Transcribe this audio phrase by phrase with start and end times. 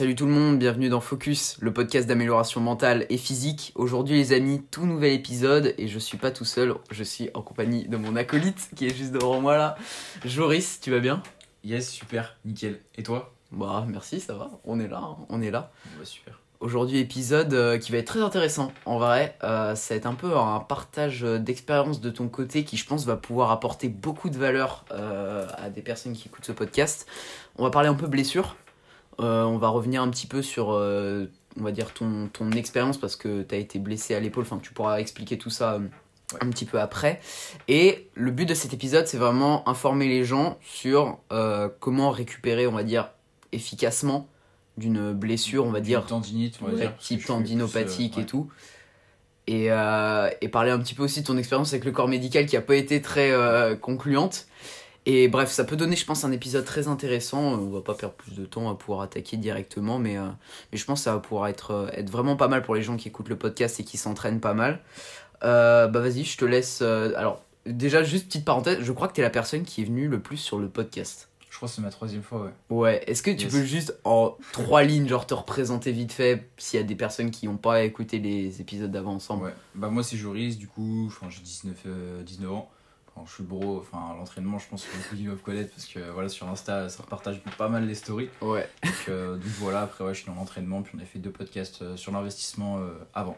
[0.00, 3.72] salut tout le monde, bienvenue dans Focus, le podcast d'amélioration mentale et physique.
[3.74, 7.42] Aujourd'hui les amis, tout nouvel épisode et je suis pas tout seul, je suis en
[7.42, 9.76] compagnie de mon acolyte qui est juste devant moi là.
[10.24, 11.22] Joris, tu vas bien?
[11.64, 12.80] Yes, super, nickel.
[12.96, 13.34] Et toi?
[13.52, 15.70] Bah merci, ça va, on est là, hein, on est là.
[15.98, 16.40] Bah super.
[16.60, 20.14] Aujourd'hui épisode euh, qui va être très intéressant en vrai, euh, ça va être un
[20.14, 24.38] peu un partage d'expérience de ton côté qui je pense va pouvoir apporter beaucoup de
[24.38, 27.06] valeur euh, à des personnes qui écoutent ce podcast.
[27.58, 28.56] On va parler un peu blessure,
[29.20, 31.26] euh, on va revenir un petit peu sur, euh,
[31.58, 34.44] on va dire, ton, ton expérience parce que tu as été blessé à l'épaule.
[34.44, 35.80] Enfin, tu pourras expliquer tout ça euh,
[36.40, 37.20] un petit peu après.
[37.68, 41.18] Et le but de cet épisode, c'est vraiment informer les gens sur
[41.80, 43.10] comment récupérer, on va dire,
[43.52, 44.28] efficacement
[44.76, 46.96] d'une blessure, on va dire, tendinite, on va dire.
[46.98, 48.48] type tendinopathique et tout.
[49.48, 52.56] Et, et parler un petit peu aussi de ton expérience avec le corps médical qui
[52.56, 53.32] a pas été très
[53.80, 54.46] concluante.
[55.06, 57.40] Et bref, ça peut donner, je pense, un épisode très intéressant.
[57.54, 60.26] On va pas perdre plus de temps à pouvoir attaquer directement, mais, euh,
[60.72, 62.82] mais je pense que ça va pouvoir être, euh, être vraiment pas mal pour les
[62.82, 64.80] gens qui écoutent le podcast et qui s'entraînent pas mal.
[65.42, 66.80] Euh, bah vas-y, je te laisse.
[66.82, 70.06] euh, alors, déjà, juste petite parenthèse, je crois que t'es la personne qui est venue
[70.06, 71.28] le plus sur le podcast.
[71.48, 72.50] Je crois que c'est ma troisième fois, ouais.
[72.68, 73.52] Ouais, est-ce que tu Yes.
[73.52, 77.30] peux juste en trois lignes, genre te représenter vite fait s'il y a des personnes
[77.30, 79.46] qui n'ont pas écouté les épisodes d'avant ensemble?
[79.46, 79.54] Ouais.
[79.74, 82.70] Bah moi c'est Joris, du coup, j'ai 19, euh, 19 ans.
[83.26, 85.84] Je suis le bro, enfin l'entraînement je pense que beaucoup de gens doivent connaître parce
[85.86, 88.30] que voilà sur Insta ça partage pas mal les stories.
[88.40, 88.66] Ouais.
[88.82, 91.30] Donc, euh, donc voilà, après ouais, je suis dans l'entraînement, puis on a fait deux
[91.30, 93.36] podcasts euh, sur l'investissement euh, avant.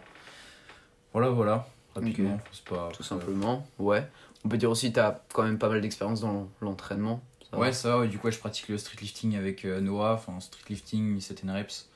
[1.12, 2.90] Voilà, voilà, rapidement, c'est pas...
[2.94, 4.08] Tout simplement, ouais.
[4.44, 7.20] On peut dire aussi que t'as quand même pas mal d'expérience dans l'entraînement.
[7.52, 10.40] Ouais, ça ouais, du coup, ouais, je pratique le street lifting avec euh, Noah, enfin,
[10.40, 11.88] street lifting, 7 reps.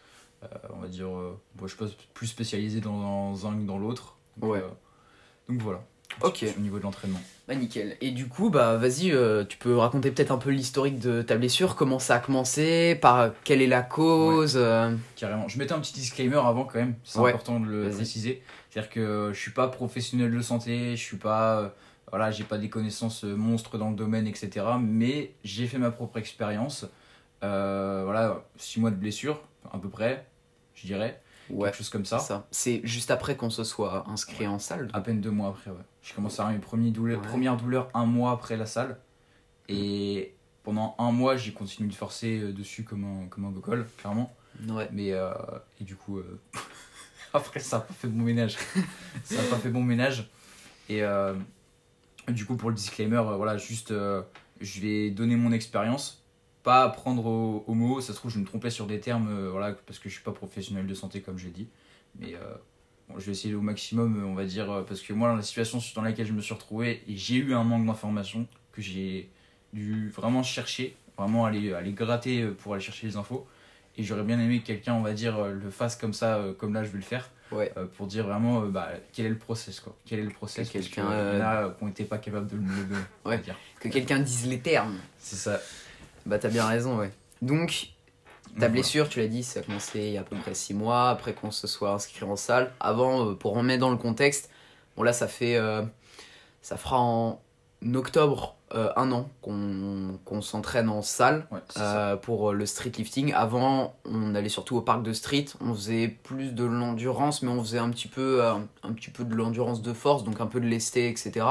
[0.71, 4.17] On va dire, bon, je suis pas plus spécialisé dans un que dans l'autre.
[4.37, 4.63] Donc, Ouais.
[5.49, 5.83] donc voilà.
[6.23, 6.45] Ok.
[6.57, 7.21] Au niveau de l'entraînement.
[7.47, 7.97] Bah nickel.
[8.01, 11.37] Et du coup, bah vas-y, euh, tu peux raconter peut-être un peu l'historique de ta
[11.37, 14.55] blessure, comment ça a commencé, par quelle est la cause.
[14.57, 15.47] euh, Carrément.
[15.47, 17.31] Je mettais un petit disclaimer avant quand même, c'est Ouais.
[17.31, 18.43] important de le préciser.
[18.71, 21.61] C'est-à-dire que euh, je suis pas professionnel de santé, je suis pas.
[21.61, 21.69] euh,
[22.11, 24.65] voilà, j'ai pas des connaissances monstres dans le domaine, etc.
[24.81, 26.87] Mais j'ai fait ma propre expérience.
[27.43, 29.41] Voilà, 6 mois de blessure,
[29.73, 30.27] à peu près,
[30.75, 31.21] je dirais.
[31.51, 32.47] Ouais, Quelque chose comme ça.
[32.51, 34.89] C'est juste après qu'on se soit inscrit en salle.
[34.93, 35.77] À peine deux mois après, ouais.
[36.03, 37.27] J'ai commencé à avoir mes premières douleurs, Ouais.
[37.29, 38.99] premières douleurs un mois après la salle.
[39.69, 43.53] Et pendant un mois, j'ai continué de forcer euh, dessus comme un, comme un
[43.99, 44.35] clairement.
[44.69, 44.89] Ouais.
[44.93, 45.31] Mais, euh,
[45.81, 46.41] et du coup, euh,
[47.35, 48.57] après, ça n'a pas fait bon ménage.
[49.25, 50.29] ça n'a pas fait bon ménage.
[50.89, 51.35] Et euh,
[52.29, 53.93] du coup, pour le disclaimer, voilà, juste,
[54.61, 56.25] je vais donner mon expérience.
[56.67, 59.51] Pas prendre au, au mot, ça se trouve, je me trompais sur des termes, euh,
[59.53, 61.69] voilà, parce que je suis pas professionnel de santé, comme je l'ai dit.
[62.19, 62.41] Mais euh,
[63.09, 65.43] bon, je vais essayer au maximum, euh, on va dire, parce que moi, dans la
[65.43, 69.31] situation dans laquelle je me suis retrouvé, et j'ai eu un manque d'informations que j'ai
[69.73, 73.47] dû vraiment chercher, vraiment aller, aller gratter pour aller chercher les infos.
[73.97, 76.83] Et j'aurais bien aimé que quelqu'un, on va dire, le fasse comme ça, comme là
[76.83, 77.73] je vais le faire, Ouais.
[77.77, 79.97] euh, pour dire vraiment euh, bah, quel est le process, quoi.
[80.05, 82.63] Quel est le process, Que quelqu'un, que, euh, a qui n'étaient pas capables de le
[83.25, 83.39] Ouais.
[83.39, 83.57] dire.
[83.79, 84.99] Que quelqu'un dise les termes.
[85.17, 85.61] C'est ça.
[86.27, 87.11] Bah t'as bien raison, ouais.
[87.43, 87.89] Donc,
[88.59, 90.73] Ta blessure, tu l'as dit, ça a commencé il y a à peu près 6
[90.73, 92.73] mois après qu'on se soit inscrit en salle.
[92.81, 94.51] Avant, euh, pour remettre dans le contexte,
[94.97, 95.57] bon là ça fait.
[95.57, 95.83] euh,
[96.63, 97.39] ça fera en
[97.95, 101.47] octobre euh, un an qu'on qu'on s'entraîne en salle.
[101.53, 103.33] Ouais, euh, pour le street lifting.
[103.35, 107.61] Avant, on allait surtout au parc de street, on faisait plus de l'endurance, mais on
[107.63, 110.67] faisait un petit peu, un petit peu de l'endurance de force, donc un peu de
[110.67, 111.45] lesté, etc.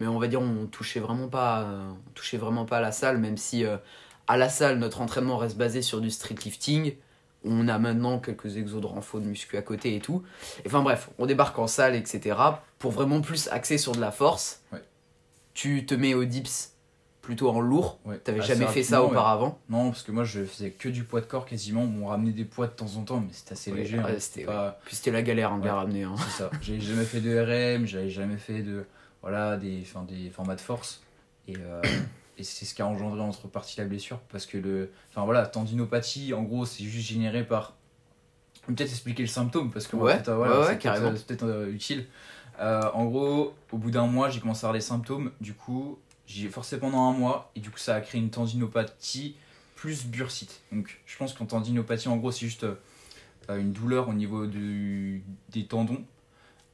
[0.00, 2.90] Mais on va dire, on touchait vraiment pas, euh, on touchait vraiment pas à la
[2.92, 3.76] salle, même si euh,
[4.26, 6.94] à la salle, notre entraînement reste basé sur du street lifting.
[7.44, 10.22] On a maintenant quelques exos de renfort de muscu à côté et tout.
[10.66, 12.36] Enfin bref, on débarque en salle, etc.
[12.78, 14.62] Pour vraiment plus axer sur de la force.
[14.72, 14.82] Ouais.
[15.54, 16.72] Tu te mets au dips
[17.22, 17.98] plutôt en lourd.
[18.04, 18.18] Ouais.
[18.18, 19.10] T'avais jamais fait ça ouais.
[19.10, 19.58] auparavant.
[19.68, 21.82] Non, parce que moi je faisais que du poids de corps quasiment.
[22.02, 23.98] On ramenait des poids de temps en temps, mais c'était assez Ouais, léger.
[23.98, 24.06] hein.
[24.18, 24.78] c'était- pas...
[24.84, 26.02] Puis c'était la galère hein, de les ramener.
[26.04, 26.14] hein.
[26.18, 26.50] C'est ça.
[26.62, 27.38] J'ai jamais fait de
[27.76, 28.84] RM, j'avais jamais fait de
[29.22, 31.02] voilà des, enfin, des formats de force
[31.48, 31.82] et, euh,
[32.38, 35.46] et c'est ce qui a engendré entre partie la blessure parce que le enfin voilà
[35.46, 37.74] tendinopathie en gros c'est juste généré par
[38.66, 41.08] peut-être expliquer le symptôme parce que Ouais, peut-être, euh, voilà, ouais, ouais, c'est peut-être, carrément.
[41.08, 42.06] euh, peut-être euh, utile.
[42.60, 45.32] Euh, en gros, au bout d'un mois, j'ai commencé à avoir des symptômes.
[45.40, 49.34] Du coup, j'ai forcé pendant un mois et du coup, ça a créé une tendinopathie
[49.76, 50.60] plus bursite.
[50.70, 52.66] Donc, je pense qu'en tendinopathie, en gros, c'est juste
[53.48, 56.04] une douleur au niveau du, des tendons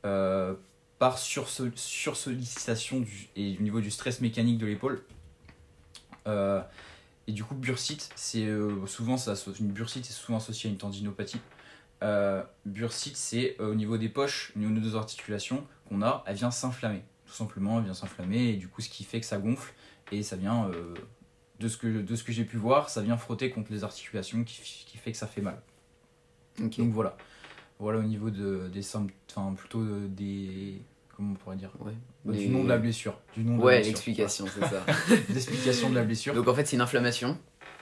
[0.05, 0.55] euh,
[0.99, 5.05] par surso- sursollicitation du, et au niveau du stress mécanique de l'épaule.
[6.27, 6.63] Euh,
[7.27, 10.73] et du coup, bursite, c'est euh, souvent ça, associe- une bursite est souvent associée à
[10.73, 11.41] une tendinopathie.
[12.03, 16.37] Euh, bursite, c'est au niveau des poches, au niveau de nos articulations qu'on a, elle
[16.37, 17.03] vient s'inflammer.
[17.27, 19.73] Tout simplement, elle vient s'inflammer et du coup, ce qui fait que ça gonfle
[20.13, 20.71] et ça vient
[21.59, 24.45] de ce que, de ce que j'ai pu voir, ça vient frotter contre les articulations
[24.45, 25.61] qui, qui fait que ça fait mal.
[26.59, 27.17] Donc voilà.
[27.79, 30.81] Voilà au niveau de, des symptômes, enfin plutôt euh, des.
[31.17, 31.93] Comment on pourrait dire Ouais.
[32.25, 33.19] Bah, Du nom de la blessure.
[33.35, 34.85] Du nom de Ouais, l'explication, c'est ça.
[35.31, 36.35] L'explication de la blessure.
[36.35, 37.39] Donc en fait, c'est une inflammation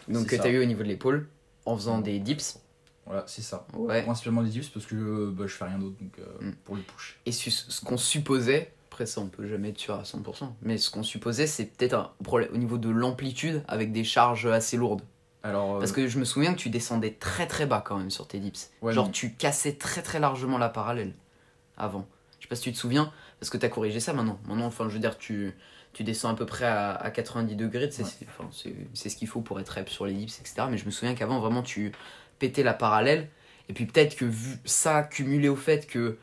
[0.09, 1.29] donc que tu as eu au niveau de l'épaule
[1.65, 2.59] en faisant des dips.
[3.07, 3.67] Voilà, c'est ça.
[3.75, 4.03] Ouais.
[4.03, 6.53] Principalement des dips parce que euh, bah, je fais rien d'autre donc euh, Mm.
[6.65, 7.19] pour le push.
[7.27, 10.91] Et ce qu'on supposait, après ça on peut jamais être sûr à 100%, mais ce
[10.91, 15.03] qu'on supposait c'est peut-être un problème au niveau de l'amplitude avec des charges assez lourdes.
[15.45, 18.11] Alors, euh, Parce que je me souviens que tu descendais très très bas quand même
[18.11, 18.71] sur tes dips.
[18.83, 21.15] Ouais, Genre mais- tu cassais très très largement la parallèle
[21.77, 22.07] avant.
[22.41, 24.39] Je sais pas si tu te souviens, parce que tu as corrigé ça maintenant.
[24.49, 25.55] Maintenant, enfin je veux dire, tu,
[25.93, 28.09] tu descends à peu près à, à 90 degrés, tu sais, Ouais.
[28.19, 30.67] c'est enfin, c'est- c'est ce qu'il faut pour être rep sur les dips, etc.
[30.71, 31.93] Mais je me souviens qu'avant vraiment tu
[32.39, 33.29] pétais la parallèle.
[33.69, 36.19] Et puis peut-être que vu ça cumulé au fait que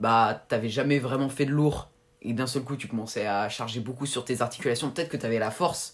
[0.00, 1.90] bah t'avais jamais vraiment fait de lourd
[2.22, 5.38] et d'un seul coup tu commençais à charger beaucoup sur tes articulations, peut-être que t'avais
[5.38, 5.93] la force,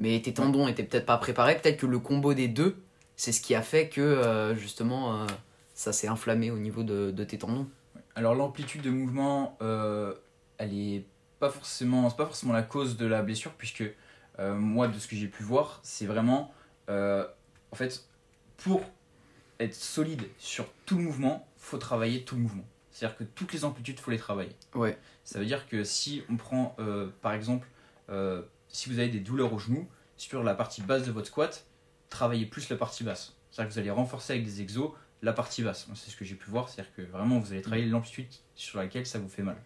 [0.00, 1.56] mais tes tendons étaient peut-être pas préparés.
[1.60, 2.82] Peut-être que le combo des deux,
[3.16, 5.26] c'est ce qui a fait que euh, justement euh,
[5.74, 7.68] ça s'est inflammé au niveau de, de tes tendons.
[8.14, 10.14] alors l'amplitude de mouvement, euh,
[10.56, 11.04] elle est
[11.38, 13.84] pas forcément, c'est pas forcément la cause de la blessure puisque
[14.38, 16.54] moi de ce que j'ai pu voir, c'est vraiment
[16.88, 18.06] en fait
[18.56, 18.80] pour
[19.58, 22.64] être solide sur tout le mouvement, faut travailler tout le mouvement.
[22.90, 24.56] C'est-à-dire que toutes les amplitudes, faut les travailler.
[24.74, 24.98] Ouais.
[25.24, 26.74] Ça veut dire que si on prend,
[27.20, 27.68] par exemple,
[28.70, 31.64] si vous avez des douleurs au genou, sur la partie basse de votre squat,
[32.08, 33.34] travaillez plus la partie basse.
[33.50, 34.90] C'est-à-dire que vous allez renforcer avec des exos
[35.22, 35.86] la partie basse.
[35.94, 39.06] C'est ce que j'ai pu voir, c'est-à-dire que vraiment vous allez travailler l'amplitude sur laquelle
[39.06, 39.56] ça vous fait mal.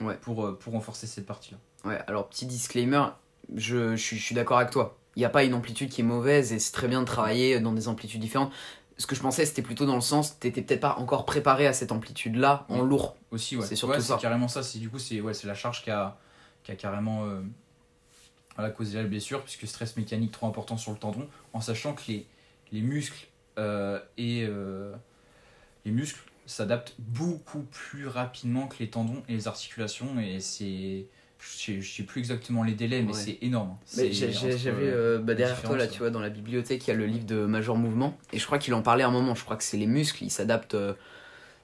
[0.00, 0.16] Ouais.
[0.20, 1.58] Pour, euh, pour renforcer cette partie-là.
[1.84, 3.04] Ouais, alors petit disclaimer,
[3.54, 4.96] je, je suis, je suis d'accord avec toi.
[5.16, 7.60] Il n'y a pas une amplitude qui est mauvaise et c'est très bien de travailler
[7.60, 8.52] dans des amplitudes différentes.
[8.98, 11.72] Ce que je pensais, c'était plutôt dans le sens, t'étais peut-être pas encore préparé à
[11.72, 13.16] cette amplitude-là en lourd.
[13.30, 13.66] Aussi, ouais.
[13.66, 14.16] C'est surtout Ouais, ça.
[14.20, 14.62] carrément ça.
[14.62, 16.16] C'est, du coup, c'est, ouais, c'est la charge qui a,
[16.62, 17.40] qui a carrément euh,
[18.56, 22.02] voilà, causé la blessure, puisque stress mécanique trop important sur le tendon, en sachant que
[22.08, 22.26] les,
[22.72, 23.26] les muscles
[23.58, 24.92] euh, et euh,
[25.84, 31.06] les muscles s'adaptent beaucoup plus rapidement que les tendons et les articulations, et c'est.
[31.44, 33.18] Je sais, je sais plus exactement les délais, mais Ouais.
[33.18, 33.76] c'est énorme.
[33.92, 37.06] J'avais euh, bah, derrière toi, là, tu vois, dans la bibliothèque, il y a le
[37.06, 38.16] livre de Major Mouvement.
[38.32, 39.34] Et je crois qu'il en parlait à un moment.
[39.34, 40.76] Je crois que c'est les muscles, ils s'adaptent.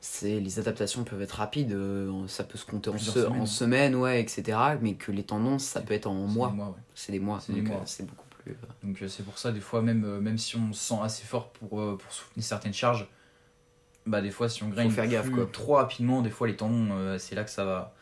[0.01, 1.73] C'est les adaptations peuvent être rapides.
[1.73, 3.41] euh, ça peut se compter en, se- semaines.
[3.41, 4.59] en semaines, ouais, etc.
[4.81, 6.49] Mais que les tendances, ça peut être en c'est mois.
[6.51, 6.75] des mois, ouais.
[6.95, 7.41] C'est des mois.
[7.41, 8.53] C'est euh, beaucoup plus.
[8.53, 8.55] euh,
[8.85, 11.51] Donc euh, c'est pour ça, des fois, même, même si on se sent assez fort
[11.51, 11.69] pour,
[11.99, 13.09] pour soutenir certaines charges,
[14.07, 15.47] bah des fois, si on graine faire gaffe, plus- quoi.
[15.53, 17.95] trop rapidement, des fois, les tendons, c'est là que ça va,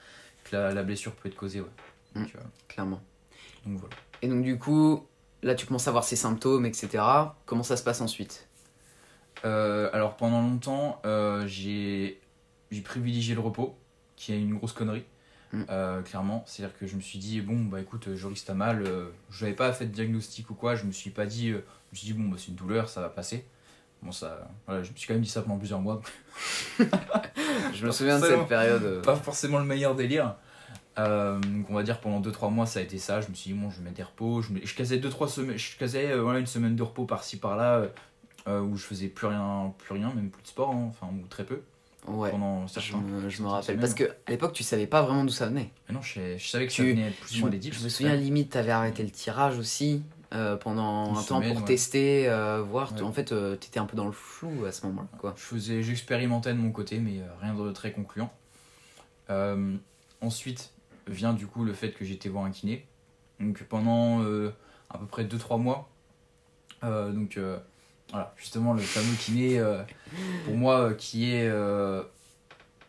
[0.44, 1.60] que la, la blessure peut être causée.
[1.60, 1.66] Ouais.
[2.14, 2.20] Mm.
[2.22, 2.32] Donc,
[2.68, 3.00] clairement.
[3.66, 3.94] donc voilà.
[4.22, 5.04] Et donc, du coup,
[5.42, 7.02] là, tu commences à voir ces symptômes, etc.
[7.46, 8.46] Comment ça se passe ensuite?
[9.44, 12.20] Euh, alors pendant longtemps, euh, j'ai
[12.84, 13.76] privilégié le repos,
[14.16, 15.04] qui est une grosse connerie.
[15.52, 15.62] Mm.
[15.70, 18.84] euh, clairement, c'est-à-dire que je me suis dit, bon, bah écoute, Joris, t'as mal,
[19.30, 21.94] je n'avais pas fait de diagnostic ou quoi, je me suis pas dit, je me
[21.94, 23.46] suis dit, bon, bah, c'est une douleur, ça va passer.
[24.02, 26.00] Bon, ça, voilà, je me suis quand même dit ça pendant plusieurs mois,
[27.74, 29.02] Je me souviens de cette période.
[29.02, 30.34] pas forcément le meilleur délire.
[30.98, 33.52] Euh, donc on va dire pendant 2-3 mois ça a été ça, je me suis
[33.52, 36.10] dit bon je vais mettre des repos, je, me- je casais 2-3 semaines, je casais
[36.12, 37.88] euh, voilà, une semaine de repos par-ci par-là euh,
[38.48, 41.26] euh, où je faisais plus rien, plus rien, même plus de sport, hein, enfin ou
[41.28, 41.62] très peu
[42.06, 42.30] Ouais.
[42.30, 42.98] pendant Je certains.
[42.98, 43.64] me, je me rappelle.
[43.64, 43.80] semaines.
[43.80, 45.70] Parce que à l'époque, tu savais pas vraiment d'où ça venait.
[45.88, 47.76] Mais non, je, je savais que Tu- ça venait plus ou moins des dips.
[47.78, 51.56] je me souviens, limite, t'avais arrêté le tirage aussi euh, pendant Une un temps pour
[51.56, 51.64] ouais.
[51.64, 52.92] tester, euh, voir.
[52.94, 53.02] Ouais.
[53.02, 55.08] En fait, euh, t'étais un peu dans le flou à ce moment-là.
[55.18, 55.34] Quoi.
[55.36, 58.30] Je faisais, j'expérimentais de mon côté, mais rien de très concluant.
[60.20, 60.72] Ensuite
[61.08, 62.86] vient du coup le fait que j'étais voir un kiné.
[63.40, 64.20] Donc pendant
[64.90, 65.88] à peu près 2-3 mois.
[66.82, 67.38] donc
[68.10, 69.82] voilà, justement le fameux kiné, euh,
[70.44, 71.48] pour moi, euh, qui est.
[71.48, 72.02] euh,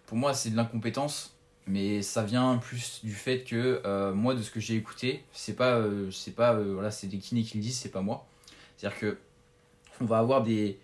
[0.06, 3.82] pour moi, c'est de l'incompétence, mais ça vient plus du fait que
[4.14, 5.84] moi, de ce que j'ai écouté, c'est pas.
[6.12, 8.26] c'est pas voilà, c'est des kinés qui le disent, c'est pas moi.
[8.78, 9.18] C'est-à-dire que
[10.00, 10.80] on va avoir des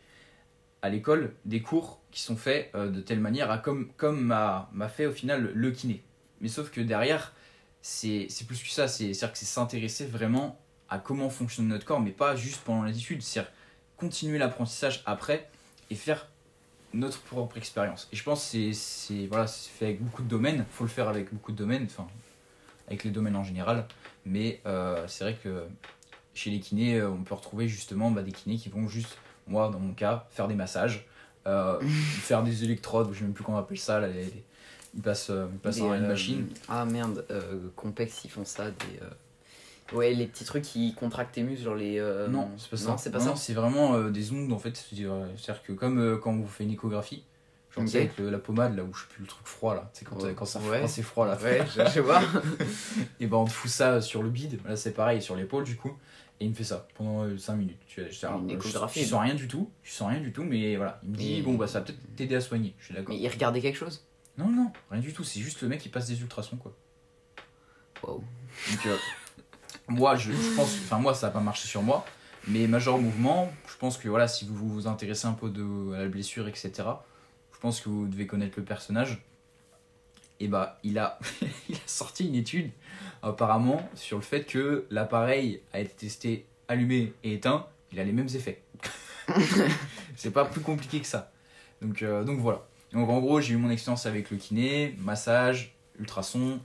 [0.81, 5.05] à l'école des cours qui sont faits de telle manière à comme, comme m'a, fait
[5.05, 6.03] au final le kiné.
[6.41, 7.31] Mais sauf que derrière,
[7.81, 10.59] c'est, c'est plus que ça, c'est, c'est-à-dire que c'est s'intéresser vraiment
[10.89, 13.51] à comment fonctionne notre corps, mais pas juste pendant les études, c'est-à-dire
[14.03, 15.49] continuer l'apprentissage après
[15.89, 16.27] et faire
[16.93, 18.07] notre propre expérience.
[18.11, 21.07] Et je pense que c'est, voilà, c'est fait avec beaucoup de domaines, faut le faire
[21.07, 22.05] avec beaucoup de domaines, enfin
[22.87, 23.85] avec les domaines en général,
[24.25, 25.63] mais euh, c'est vrai que
[26.33, 29.17] chez les kinés, euh, on peut retrouver justement bah, des kinés qui vont juste
[29.47, 31.05] moi dans mon cas faire des massages
[31.47, 31.79] euh,
[32.21, 34.43] faire des électrodes je sais même plus comment on appelle ça là, les- les-
[34.95, 37.25] ils passent, ils passent Des, dans une machine Ah merde,
[37.75, 38.69] Compex, ils font ça.
[38.69, 38.99] Des,
[39.93, 41.99] Ouais, les petits trucs qui contractent tes muscles, genre les.
[41.99, 43.29] euh, non c'est pas ça Non, c'est pas Non, ça.
[43.31, 46.35] non, c'est vraiment euh, des ondes en fait c'est à dire que comme euh, quand
[46.35, 47.23] vous faites une échographie
[47.75, 48.03] genre tu sais, Ok.
[48.05, 50.17] avec le- la pommade là où je sais plus le truc froid là c'est quand,
[50.21, 50.29] Ouais.
[50.29, 50.81] euh, quand ça Ouais.
[50.81, 52.21] quand c'est froid là Ouais, je, je vois.
[53.19, 55.75] et ben on te fout ça sur le bide là c'est pareil sur l'épaule du
[55.75, 55.95] coup
[56.39, 57.77] Et il me fait ça pendant 5 minutes.
[57.87, 60.99] Tu vois, je, sens rien du tout, je sens rien du tout, mais voilà.
[61.03, 62.73] Il me dit, Et- bon, bah ça va peut-être t'aider à soigner.
[62.79, 63.13] Je suis d'accord.
[63.13, 64.03] Mais il regardait quelque chose?
[64.39, 66.73] Non, non, rien du tout, c'est juste le mec qui passe des ultrasons, quoi.
[68.03, 68.17] Waouh.
[68.71, 68.97] Donc, euh,
[69.87, 72.05] moi, je, je pense, enfin, moi, ça n'a pas marché sur moi,
[72.47, 75.99] mais Major Mouvement, je pense que voilà, si vous vous intéressez un peu de, à
[75.99, 76.71] la blessure, etc.,
[77.53, 79.21] je pense que vous devez connaître le personnage.
[80.39, 81.19] Et bah, il a,
[81.69, 82.71] il a sorti une étude,
[83.21, 88.11] apparemment, sur le fait que l'appareil a été testé allumé et éteint, il a les
[88.11, 88.61] mêmes effets.
[90.15, 91.31] C'est pas plus compliqué que ça.
[91.81, 92.65] Donc, euh, donc voilà.
[92.91, 96.59] Donc en gros, j'ai eu mon expérience avec le kiné, massage, ultrason,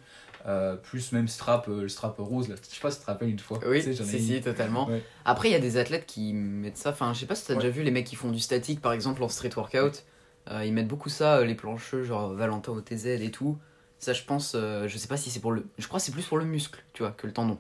[0.47, 2.54] euh, plus même strap, euh, le strap rose là.
[2.61, 3.59] Je sais pas si tu te rappelles une fois.
[3.66, 4.87] Oui, Tu sais, si, si, totalement.
[4.88, 5.02] Ouais.
[5.25, 6.90] Après, il y a des athlètes qui mettent ça.
[6.90, 7.61] Enfin, je sais pas si t'as Ouais.
[7.61, 10.04] déjà vu les mecs qui font du statique, par exemple, en street workout.
[10.50, 13.59] Euh, ils mettent beaucoup ça, les plancheux, genre Valentin OTZ et tout.
[13.99, 15.66] Ça, je pense, je sais pas si c'est pour le.
[15.76, 17.59] Je crois que c'est plus pour le muscle, tu vois, que le tendon.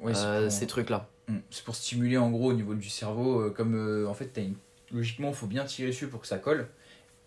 [0.00, 1.08] Ouais, c'est pour- Ces trucs-là.
[1.28, 1.36] Mm.
[1.50, 4.54] C'est pour stimuler en gros au niveau du cerveau, comme en fait, une...
[4.92, 6.68] logiquement, il faut bien tirer dessus pour que ça colle.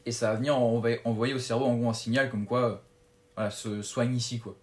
[0.06, 2.84] Et ça va venir envoyer, envoyer au cerveau en gros un signal comme quoi,
[3.36, 4.56] voilà, se soigne ici quoi.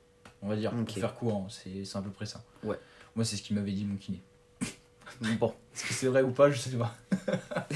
[0.47, 2.41] On va dire, pour faire court, c'est c'est à peu près ça.
[2.63, 2.79] Ouais.
[3.17, 4.23] Moi, c'est ce qu'il m'avait dit mon kiné.
[5.41, 6.95] Bon, Est-ce que c'est vrai ou pas, je sais pas.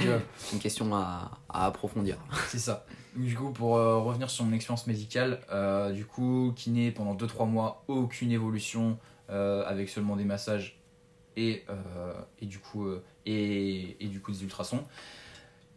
[0.00, 2.16] Euh, c'est une question à, à approfondir.
[2.48, 2.84] C'est ça.
[3.14, 7.48] Du coup, pour euh, revenir sur mon expérience médicale, euh, du coup, kiné pendant 2-3
[7.48, 8.98] mois, aucune évolution,
[9.28, 10.80] avec seulement des massages
[11.36, 11.64] et,
[12.40, 12.88] et, du, coup,
[13.26, 14.84] et, et du coup des ultrasons.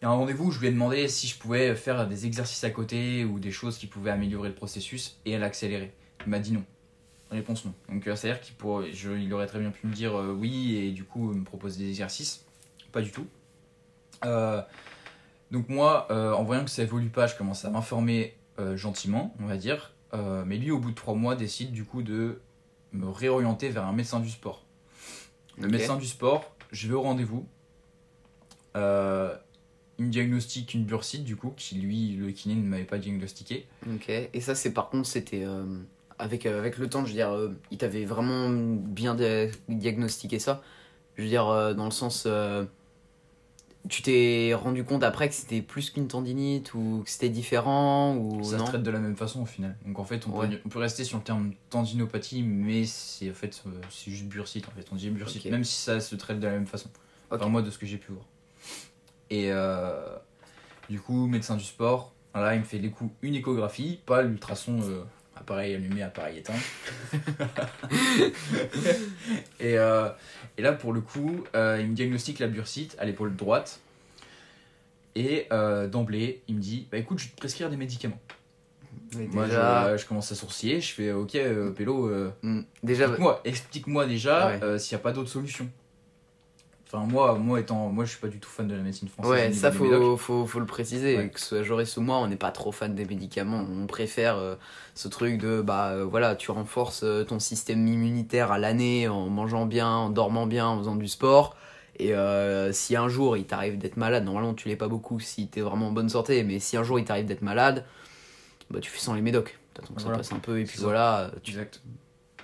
[0.01, 2.63] Et à un rendez-vous, où je lui ai demandé si je pouvais faire des exercices
[2.63, 5.93] à côté ou des choses qui pouvaient améliorer le processus et l'accélérer.
[6.25, 6.63] Il m'a dit non.
[7.31, 7.73] Réponse non.
[7.89, 10.75] Donc, euh, c'est-à-dire qu'il pourrait- je- il aurait très bien pu me dire euh, oui
[10.77, 12.45] et du coup me proposer des exercices.
[12.91, 13.27] Pas du tout.
[14.25, 14.61] Euh,
[15.51, 18.35] donc moi, euh, en voyant que ça évolue pas, je commence à m'informer
[18.75, 19.93] gentiment, on va dire.
[20.45, 22.41] Mais lui, au bout de trois mois, décide du coup de
[22.91, 24.65] me réorienter vers un médecin du sport.
[25.57, 27.47] Le médecin du sport, je vais au rendez-vous.
[28.75, 29.33] Euh,
[29.97, 33.65] il me diagnostique une bursite, du coup, qui lui, le kiné, ne m'avait pas diagnostiqué.
[33.89, 34.09] Ok.
[34.09, 35.43] Et ça, c'est par contre, c'était.
[35.45, 35.63] euh,
[36.19, 40.37] avec, euh, avec le temps, je veux dire, euh, il t'avait vraiment bien dia- diagnostiqué
[40.39, 40.61] ça.
[41.15, 42.27] Je veux dire, euh, dans le sens.
[43.87, 48.43] tu t'es rendu compte après que c'était plus qu'une tendinite ou que c'était différent ou
[48.43, 49.75] ça non se traite de la même façon au final.
[49.85, 50.47] Donc en fait, on, Ouais.
[50.49, 54.67] peut, on peut rester sur le terme tendinopathie, mais c'est en fait, c'est juste bursite.
[54.67, 56.89] En fait, on dit bursite, même si ça se traite de la même façon.
[57.31, 57.39] Ok.
[57.39, 58.25] Enfin, moi, de ce que j'ai pu voir.
[59.29, 60.15] Et euh,
[60.89, 64.81] du coup, médecin du sport, là, il me fait des coups une échographie, pas l'ultrason
[64.81, 65.03] euh,
[65.39, 66.53] appareil allumé, appareil éteint.
[69.59, 70.09] et, euh,
[70.57, 73.79] et là, pour le coup, euh, il me diagnostique la bursite à l'épaule droite.
[75.15, 78.19] Et euh, d'emblée, il me dit Bah écoute, je vais te prescrire des médicaments.
[79.17, 81.37] Mais Moi, déjà, je, je commence à sourciller, je fais Ok,
[81.75, 82.11] Pélo,
[82.83, 83.07] déjà
[83.43, 84.79] explique-moi déjà Ouais.
[84.79, 85.67] s'il n'y a pas d'autre solution.
[86.91, 89.31] Enfin, moi, moi, étant, moi, je suis pas du tout fan de la médecine française.
[89.31, 91.17] Ouais, ça faut, faut, faut le préciser.
[91.17, 91.29] Ouais.
[91.29, 93.63] Que ce soit Joris ou moi, on n'est pas trop fan des médicaments.
[93.71, 94.55] On préfère euh,
[94.95, 99.29] ce truc de bah euh, voilà, tu renforces euh, ton système immunitaire à l'année en
[99.29, 101.55] mangeant bien, en dormant bien, en faisant du sport.
[101.99, 102.13] Et
[102.71, 105.89] si un jour il t'arrive d'être malade, normalement tu l'es pas beaucoup si t'es vraiment
[105.89, 107.83] en bonne santé, mais si un jour il t'arrive d'être malade,
[108.71, 109.59] bah tu fais sans les médocs.
[109.73, 111.29] T'attends que ça passe un peu et puis voilà.
[111.43, 111.51] Tu...
[111.51, 111.81] Exact.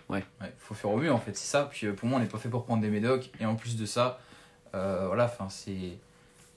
[0.09, 0.25] Ouais.
[0.57, 1.69] Faut faire au mieux en fait, c'est ça.
[1.71, 3.31] Puis pour moi, on n'est pas fait pour prendre des médocs.
[3.39, 4.19] Et en plus de ça,
[5.07, 5.97] voilà, enfin, c'est.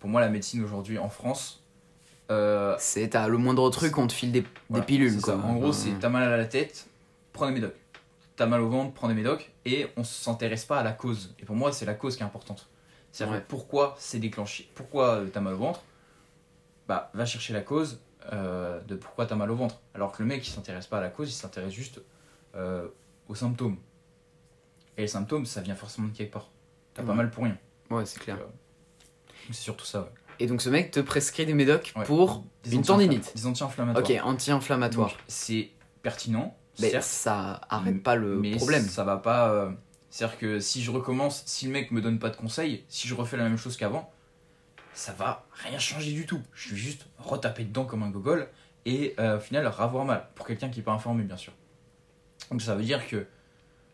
[0.01, 1.65] Pour moi, la médecine aujourd'hui en France.
[2.31, 5.35] euh, C'est t'as le moindre truc, on te file des, voilà, des pilules quoi.
[5.37, 6.87] En gros, c'est t'as mal à la tête,
[7.33, 7.75] prends des médocs.
[8.37, 9.51] T'as mal au ventre, prends des médocs.
[9.65, 11.35] Et on s'intéresse pas à la cause.
[11.41, 12.69] Et pour moi, c'est la cause qui est importante.
[13.11, 13.45] C'est-à-dire Ouais.
[13.49, 14.71] pourquoi c'est déclenché.
[14.77, 15.83] Pourquoi euh, t'as mal au ventre?
[16.87, 18.01] Bah, va chercher la cause
[18.33, 19.81] euh, de pourquoi t'as mal au ventre.
[19.95, 22.01] Alors que le mec, il s'intéresse pas à la cause, il s'intéresse juste
[22.55, 22.87] euh,
[23.29, 23.79] aux symptômes.
[24.97, 26.51] Et les symptômes, ça vient forcément de quelque part.
[26.95, 27.57] T'as pas mal pour rien.
[27.91, 28.39] Ouais, c'est clair.
[29.49, 30.09] C'est surtout ça, ouais.
[30.41, 32.05] Et donc ce mec te prescrit des médocs Ouais.
[32.05, 33.33] pour Des une anti-infla- tendinite.
[33.35, 34.05] Des anti-inflammatoires.
[34.05, 35.09] Ok, anti-inflammatoire.
[35.11, 35.71] Donc, C'est
[36.03, 38.85] pertinent, Mais certes, ça arrête pas le mais problème.
[38.87, 39.51] ça va pas.
[39.51, 39.71] euh,
[40.11, 43.15] C'est-à-dire que si je recommence, si le mec me donne pas de conseils, si je
[43.15, 44.13] refais la même chose qu'avant,
[44.93, 46.41] ça va rien changer du tout.
[46.55, 48.49] Je vais juste retaper dedans comme un gogol
[48.85, 50.29] et euh, au final avoir mal.
[50.37, 51.53] Pour quelqu'un qui n'est pas informé, bien sûr.
[52.51, 53.27] Donc ça veut dire que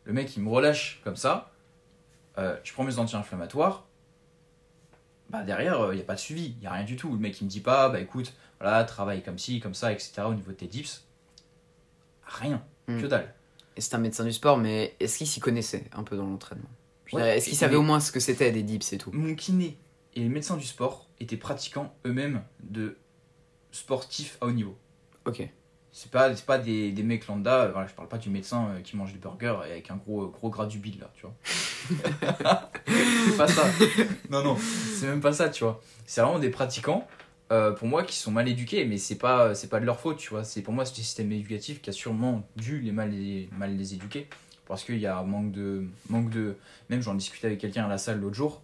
[0.04, 1.52] le mec il me relâche comme ça,
[2.38, 3.86] euh, je prends mes anti-inflammatoires,
[5.30, 7.10] bah derrière il n'y a pas de suivi, il n'y a rien du tout.
[7.10, 10.22] Le mec il me dit pas, bah écoute, voilà, travaille comme ci, comme ça, etc.
[10.26, 11.04] au niveau de tes dips.
[12.26, 13.00] Rien, Hmm.
[13.00, 13.32] que dalle.
[13.76, 16.68] Et c'est un médecin du sport, mais est-ce qu'il s'y connaissait un peu dans l'entraînement?
[17.12, 19.10] Ouais, Est-ce qu'il savait au moins ce que c'était des dips et tout?
[19.12, 19.78] Mon kiné
[20.14, 22.96] et les médecins du sport étaient pratiquants eux-mêmes de
[23.72, 24.76] sportifs à haut niveau.
[25.26, 25.48] Ok.
[25.92, 28.68] C'est pas, c'est pas des, des mecs lambda, euh, voilà, je parle pas du médecin
[28.70, 31.22] euh, qui mange des burgers et avec un gros, gros gras du bide là, tu
[31.22, 31.34] vois.
[32.86, 33.66] c'est pas ça.
[34.30, 35.80] Non, non, c'est même pas ça, tu vois.
[36.06, 37.06] C'est vraiment des pratiquants,
[37.52, 40.18] euh, pour moi, qui sont mal éduqués, mais c'est pas, c'est pas de leur faute,
[40.18, 40.44] tu vois.
[40.44, 43.76] C'est pour moi, c'est le système éducatif qui a sûrement dû les mal les, mal
[43.76, 44.28] les éduquer.
[44.66, 46.56] Parce qu'il y a un manque de, manque de.
[46.88, 48.62] Même j'en discutais avec quelqu'un à la salle l'autre jour,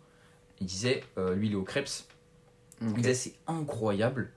[0.61, 2.05] il disait, euh, lui, il est au Krebs,
[2.81, 4.31] il disait c'est incroyable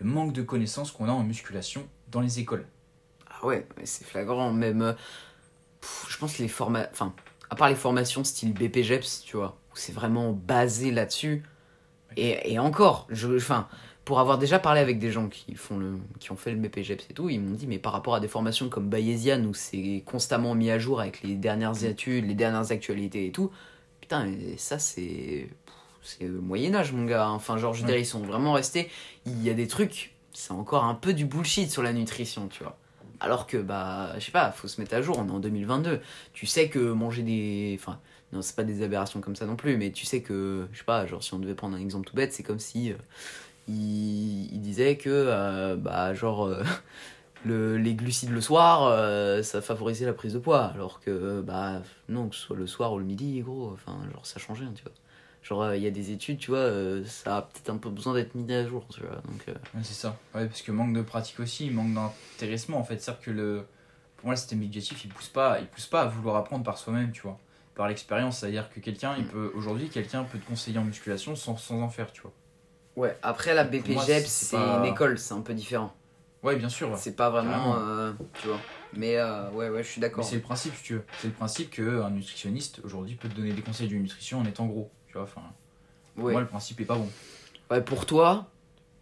[0.00, 2.66] le manque de connaissances qu'on a en musculation dans les écoles.
[3.28, 4.52] Ah ouais, mais c'est flagrant.
[4.52, 4.92] Même, euh,
[5.80, 7.14] pff, je pense que les formations, enfin,
[7.50, 11.44] à part les formations style BPGEPS, tu vois, où c'est vraiment basé là-dessus.
[12.16, 13.68] Et, et encore, je, enfin,
[14.04, 17.10] pour avoir déjà parlé avec des gens qui font le, qui ont fait le BPGEPS
[17.10, 20.02] et tout, ils m'ont dit, mais par rapport à des formations comme Bayesian où c'est
[20.06, 23.50] constamment mis à jour avec les dernières études, les dernières actualités et tout,
[24.00, 25.48] putain, et ça c'est,
[26.02, 27.28] c'est le Moyen Âge, mon gars.
[27.28, 28.88] Enfin, genre, je dire, ils sont vraiment restés.
[29.26, 32.62] Il y a des trucs, c'est encore un peu du bullshit sur la nutrition, tu
[32.62, 32.78] vois.
[33.20, 36.00] Alors que, bah, je sais pas, faut se mettre à jour, on est en 2022.
[36.32, 37.76] Tu sais que manger des.
[37.80, 38.00] Enfin,
[38.32, 40.84] non, c'est pas des aberrations comme ça non plus, mais tu sais que, je sais
[40.84, 42.92] pas, genre, si on devait prendre un exemple tout bête, c'est comme si.
[42.92, 42.96] euh,
[43.68, 46.46] il, disait que, euh, bah, genre.
[46.46, 46.62] euh,
[47.44, 50.64] le, les glucides le soir, euh, ça favorisait la prise de poids.
[50.74, 54.26] Alors que, bah, non, que ce soit le soir ou le midi, gros, enfin, genre,
[54.26, 54.92] ça change rien, tu vois.
[55.42, 57.90] Genre, euh, il y a des études, tu vois, euh, ça a peut-être un peu
[57.90, 59.16] besoin d'être mis à jour, tu vois.
[59.16, 60.20] Donc, euh, Ouais, c'est ça.
[60.34, 62.98] Ouais, parce que manque de pratique aussi, manque d'intéressement en fait.
[63.00, 63.66] C'est-à-dire que le,
[64.16, 66.78] pour moi, le système éducatif, il pousse pas, il pousse pas à vouloir apprendre par
[66.78, 67.38] soi-même, tu vois.
[67.74, 69.28] Par l'expérience, c'est-à-dire que quelqu'un, il Mm.
[69.28, 72.32] peut, aujourd'hui, quelqu'un peut te conseiller en musculation sans, sans en faire, tu vois.
[72.96, 75.94] Ouais, après la moi, BPGEPS, c'est pas- une école, c'est un peu différent.
[76.42, 76.96] Ouais, bien sûr.
[76.96, 77.76] C'est pas vraiment.
[77.76, 78.60] Euh, tu vois.
[78.92, 80.24] Mais euh, ouais, ouais, je suis d'accord.
[80.24, 81.04] c'est le principe, si tu veux.
[81.20, 84.66] C'est le principe qu'un nutritionniste, aujourd'hui, peut te donner des conseils de nutrition en étant
[84.66, 84.90] gros.
[85.08, 85.42] Tu vois, enfin,
[86.14, 86.32] pour Ouais.
[86.32, 87.08] moi, le principe est pas bon.
[87.70, 88.46] ouais, pour toi,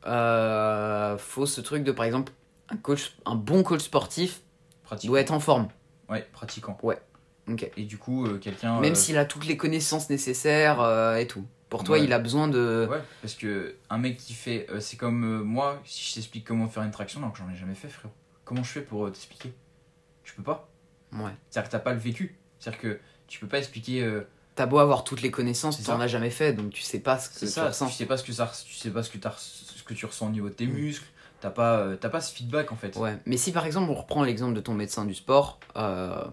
[0.07, 2.33] euh, faut ce truc de par exemple,
[2.69, 4.43] un, coach, un bon coach sportif
[4.85, 5.09] Pratique.
[5.11, 5.69] doit être en forme.
[6.09, 6.79] Ouais, pratiquant.
[7.49, 7.71] Ok.
[7.77, 8.81] Et du coup, euh, quelqu'un.
[8.81, 10.81] Même euh, s'il a toutes les connaissances nécessaires
[11.17, 11.45] et tout.
[11.69, 12.05] Pour toi, Ouais.
[12.05, 12.87] il a besoin de.
[12.91, 14.67] Ouais, parce que un mec qui fait.
[14.81, 17.75] c'est comme moi, si je t'explique comment faire une traction, alors que j'en ai jamais
[17.75, 18.15] fait, frérot.
[18.45, 19.53] Comment je fais pour t'expliquer?
[20.23, 20.69] Je peux pas?
[21.13, 21.33] Ouais.
[21.51, 22.39] C'est-à-dire que t'as pas le vécu.
[22.61, 24.21] C'est-à-dire que tu peux pas expliquer.
[24.57, 27.29] T'as beau avoir toutes les connaissances, t'en as jamais fait, donc tu sais pas ce
[27.29, 27.69] que tu ça.
[27.69, 27.87] ressens.
[27.89, 30.27] Tu sais pas ce que ça, tu sais pas ce que ce que tu ressens
[30.27, 30.73] au niveau de tes Mm.
[30.73, 31.07] muscles.
[31.41, 32.97] T'as pas, euh, pas ce feedback en fait.
[32.97, 36.25] Ouais, mais si par exemple on reprend l'exemple de ton médecin du sport, euh,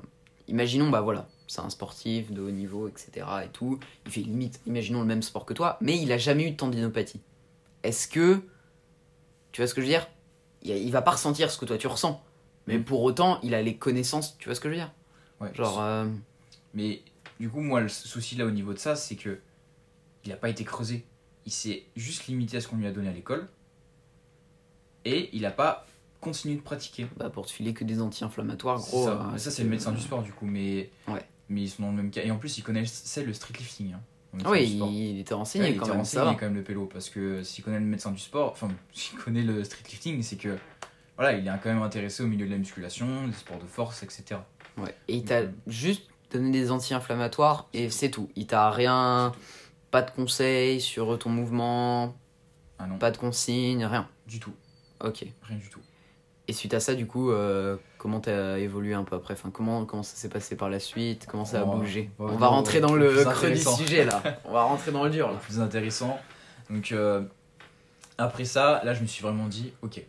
[0.47, 3.27] imaginons, bah voilà, c'est un sportif de haut niveau, etc.
[3.43, 6.47] et tout, il fait limite, imaginons le même sport que toi, mais il a jamais
[6.47, 7.19] eu de tendinopathie.
[7.83, 8.41] Est-ce que,
[9.51, 10.07] tu vois ce que je veux dire?
[10.61, 12.23] Il, il va pas ressentir ce que toi tu ressens,
[12.67, 12.83] mais Mm.
[12.85, 14.91] pour autant il a les connaissances, tu vois ce que je veux dire?
[15.41, 15.53] Ouais.
[15.53, 16.05] Genre, euh,
[16.73, 17.01] Mais
[17.39, 19.39] du coup, moi, le souci là au niveau de ça, c'est que
[20.25, 21.05] il a pas été creusé.
[21.45, 23.47] Il s'est juste limité à ce qu'on lui a donné à l'école.
[25.05, 25.85] Et il a pas
[26.21, 27.07] continué de pratiquer.
[27.17, 29.05] bah, pour te filer que des anti-inflammatoires, gros.
[29.05, 30.45] ça, euh, ça, c'est le médecin du sport du coup.
[30.45, 31.21] Mais, Ouais.
[31.49, 32.21] mais ils sont dans le même cas.
[32.23, 33.93] Et en plus, il connaît c'est le street lifting.
[33.93, 33.99] hein,
[34.45, 34.83] Oui, il,
[35.15, 36.33] il était renseigné il quand était même, ça va.
[36.35, 36.85] quand même le pélo.
[36.85, 40.37] Parce que s'il connaît le médecin du sport, enfin, s'il connaît le street lifting, c'est
[40.37, 40.55] que
[41.17, 44.01] voilà, il est quand même intéressé au milieu de la musculation, des sports de force,
[44.03, 44.39] etc.
[44.77, 44.95] Ouais.
[45.09, 46.03] Et il t'a Euh, juste
[46.37, 48.29] donné des anti-inflammatoires et c'est tout.
[48.35, 49.31] Il t'a rien,
[49.91, 52.15] pas de conseils sur ton mouvement,
[52.79, 54.07] Ah non, pas de consignes, rien.
[54.27, 54.53] du tout.
[55.03, 55.25] Ok.
[55.43, 55.79] Rien du tout.
[56.47, 59.33] Et suite à ça, du coup, euh, comment t'as évolué un peu après?
[59.33, 61.25] Enfin, comment, comment ça s'est passé par la suite?
[61.29, 62.09] Comment ça a Oh, bougé?
[62.19, 64.21] On va rentrer dans le creux du sujet là.
[64.45, 65.37] On va rentrer dans le dur là.
[65.37, 66.19] plus intéressant.
[66.69, 67.23] Donc euh,
[68.17, 70.01] après ça, là je me suis vraiment dit, ok,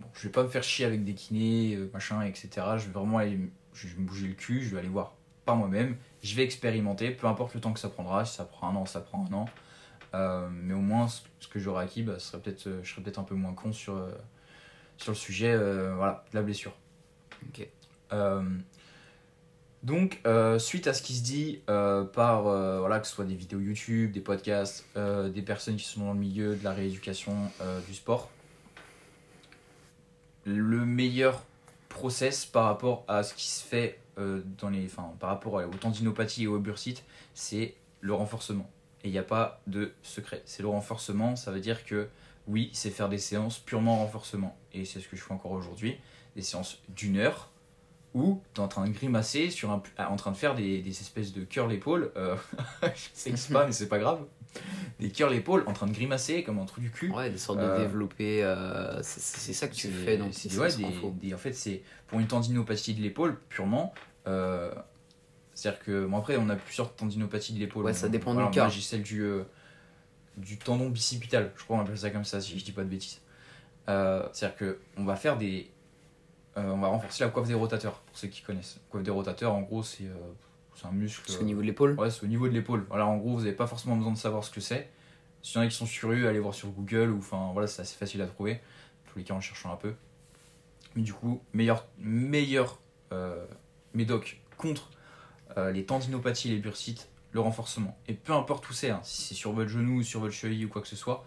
[0.00, 2.48] bon, je vais pas me faire chier avec des kinés, euh, machin, etc.
[2.76, 3.38] Je vais vraiment aller,
[3.72, 5.14] je vais me bouger le cul, je vais aller voir
[5.48, 8.68] par moi-même, je vais expérimenter, peu importe le temps que ça prendra, si ça prend
[8.68, 9.46] un an, ça prend un an.
[10.14, 13.18] Euh, mais au moins ce que j'aurai acquis, bah, serait peut-être, euh, je serais peut-être
[13.18, 14.10] un peu moins con sur, euh,
[14.98, 16.76] sur le sujet euh, voilà, de la blessure.
[19.82, 20.20] Donc,
[20.58, 24.20] suite à ce qui se dit par, voilà, que ce soit des vidéos YouTube, des
[24.20, 27.34] podcasts, des personnes qui sont dans le milieu de la rééducation
[27.86, 28.28] du sport,
[30.44, 31.42] le meilleur
[31.88, 35.74] process par rapport à ce qui se fait euh, dans les, enfin, par rapport aux
[35.80, 37.04] tendinopathies et aux bursites,
[37.34, 38.68] c'est le renforcement.
[39.04, 40.42] Et il n'y a pas de secret.
[40.44, 42.08] C'est le renforcement, ça veut dire que
[42.46, 44.56] oui, c'est faire des séances purement renforcement.
[44.74, 45.96] Et c'est ce que je fais encore aujourd'hui.
[46.36, 47.50] Des séances d'une heure
[48.14, 50.90] où tu es en train de grimacer, sur un, en train de faire des, des
[50.90, 52.10] espèces de curl l'épaule.
[52.16, 52.36] Euh,
[52.82, 54.24] je sais que c'est pas, mais c'est pas grave.
[54.98, 57.10] Des curl l'épaule en train de grimacer comme un trou du cul.
[57.10, 58.42] Ouais, des sortes de Euh, développer.
[58.42, 61.82] euh, c'est ça que tu fais dans c'est- tes ouais, des- des- En fait, c'est
[62.06, 63.92] pour une tendinopathie de l'épaule purement.
[64.26, 64.72] Euh,
[65.54, 67.84] C'est-à-dire que, bon, après, on a plusieurs tendinopathies de l'épaule.
[67.84, 68.64] Ouais, ça dépend du cas.
[68.64, 69.44] Moi, j'ai celle du, euh,
[70.36, 71.52] du tendon bicipital.
[71.56, 73.20] Je crois qu'on appelle ça comme ça, si je dis pas de bêtises.
[73.88, 75.70] Euh, C'est-à-dire que on va faire des.
[76.56, 78.76] on va renforcer la coiffe des rotateurs, pour ceux qui connaissent.
[78.76, 80.04] La coiffe des rotateurs, en gros, c'est.
[80.74, 81.30] c'est un muscle.
[81.30, 82.84] C'est au niveau de l'épaule Ouais, c'est au niveau de l'épaule.
[82.88, 84.90] Voilà, en gros, vous n'avez pas forcément besoin de savoir ce que c'est.
[85.42, 87.82] S'il y en a qui sont curieux, allez voir sur Google, ou enfin, voilà, c'est
[87.82, 88.54] assez facile à trouver.
[88.54, 89.94] En tous les cas, en cherchant un peu.
[90.94, 92.78] Mais du coup, meilleur, meilleur
[93.12, 93.46] euh,
[93.94, 94.90] médoc contre
[95.56, 97.96] euh, les tendinopathies et les bursites, le renforcement.
[98.06, 100.68] Et peu importe où c'est, hein, si c'est sur votre genou, sur votre cheville ou
[100.68, 101.24] quoi que ce soit.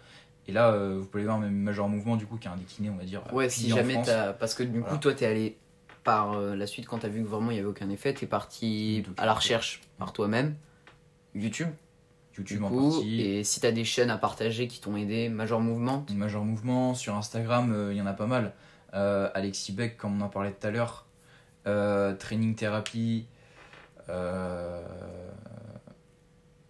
[0.48, 2.64] Et là, euh, vous pouvez voir même Major Mouvement, du coup, qui est un des
[2.64, 3.22] kinés, on va dire.
[3.32, 4.32] Ouais, si pilier en jamais t'as.
[4.32, 5.56] Parce que du coup, toi, t'es allé
[6.04, 8.26] par euh, la suite quand t'as vu que vraiment il y avait aucun effet, t'es
[8.26, 10.56] parti à la recherche par toi-même.
[11.34, 11.68] YouTube,
[12.36, 12.90] YouTube du en coup.
[12.90, 13.20] partie.
[13.22, 16.04] Et si t'as des chaînes à partager qui t'ont aidé, Major Movement.
[16.14, 18.54] Major Mouvement, sur Instagram, euh, il y en a pas mal.
[18.94, 21.06] Euh, Alexis Beck, comme on en parlait tout à l'heure.
[21.66, 23.26] Euh, Training Therapy.
[24.08, 24.82] Euh,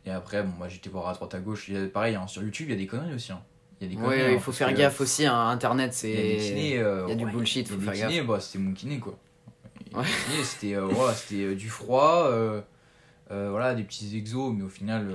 [0.04, 1.68] Et après, bon, moi j'étais voir à droite à gauche.
[1.68, 3.32] Il y a, pareil, hein, sur YouTube, il y a des conneries aussi.
[3.32, 3.42] hein.
[3.80, 4.18] Il y a des conneries.
[4.20, 6.70] Ouais, hein, il faut faire gaffe aussi, hein, Internet, Il y a des kinés.
[6.72, 6.78] c'est.
[6.78, 8.98] euh, il y a du ouais, bullshit, il faut faire kinés, bah, c'était mon kiné
[8.98, 9.16] quoi.
[9.94, 10.04] Ouais.
[10.44, 12.60] c'était euh, voilà, euh, du froid, euh,
[13.28, 15.08] voilà, des petits exos, mais au final,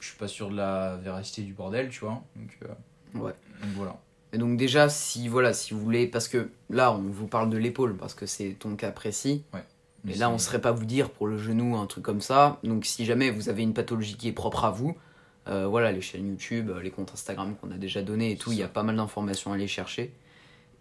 [0.00, 2.22] je suis pas sûr de la véracité du bordel, tu vois.
[2.36, 2.58] Donc,
[3.14, 3.32] Ouais.
[3.62, 3.96] donc voilà.
[4.36, 7.56] Et donc déjà, si voilà, si vous voulez, parce que là, on vous parle de
[7.56, 9.44] l'épaule parce que c'est ton cas précis.
[10.04, 12.20] Mais Et là, on c'est- serait pas vous dire pour le genou un truc comme
[12.20, 12.58] ça.
[12.62, 14.94] Donc si jamais vous avez une pathologie qui est propre à vous,
[15.48, 18.52] euh, voilà, les chaînes YouTube, euh, les comptes Instagram qu'on a déjà donné et tout,
[18.52, 20.12] il y a pas mal d'informations à aller chercher.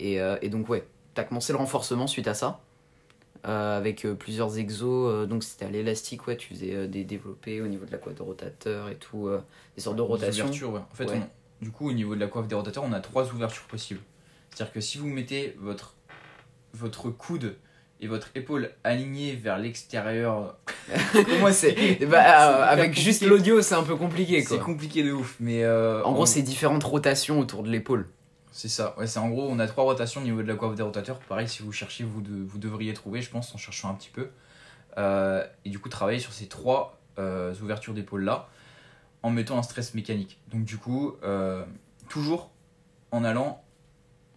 [0.02, 2.60] Et, euh, et donc ouais, t'as commencé le renforcement suite à ça.
[3.48, 7.86] euh, avec plusieurs exos, donc c'était à l'élastique, ouais, tu faisais des développés au niveau
[7.86, 9.30] de la quad rotateur et tout,
[9.76, 10.46] des sortes de Des rotations.
[10.46, 10.80] ouvertures, ouais.
[10.91, 11.20] En fait, Ouais.
[11.22, 11.30] on-
[11.62, 14.02] du coup, au niveau de la coiffe des rotateurs, on a trois ouvertures possibles.
[14.50, 15.96] C'est-à-dire que si vous mettez votre,
[16.74, 17.56] votre coude
[18.02, 20.58] et votre épaule alignés vers l'extérieur,
[21.39, 22.06] Moi, c'est.
[22.06, 23.02] Bah, euh, avec compliqué.
[23.02, 25.36] juste l'audio, c'est un peu compliqué c'est compliqué de ouf.
[25.39, 28.08] Mais euh, En gros, c'est différentes rotations autour de l'épaule.
[28.52, 30.76] C'est ça, ouais, c'est en gros, on a trois rotations au niveau de la coiffe
[30.76, 31.20] des rotateurs.
[31.20, 34.10] Pareil, si vous cherchez, vous, de- vous devriez trouver, je pense, en cherchant un petit
[34.10, 34.30] peu.
[34.98, 38.48] Euh, et du coup, travailler sur ces trois euh, ouvertures d'épaule là,
[39.26, 40.40] en mettant un stress mécanique.
[40.52, 41.66] Donc, du coup, euh,
[42.10, 42.52] toujours
[43.10, 43.64] en allant,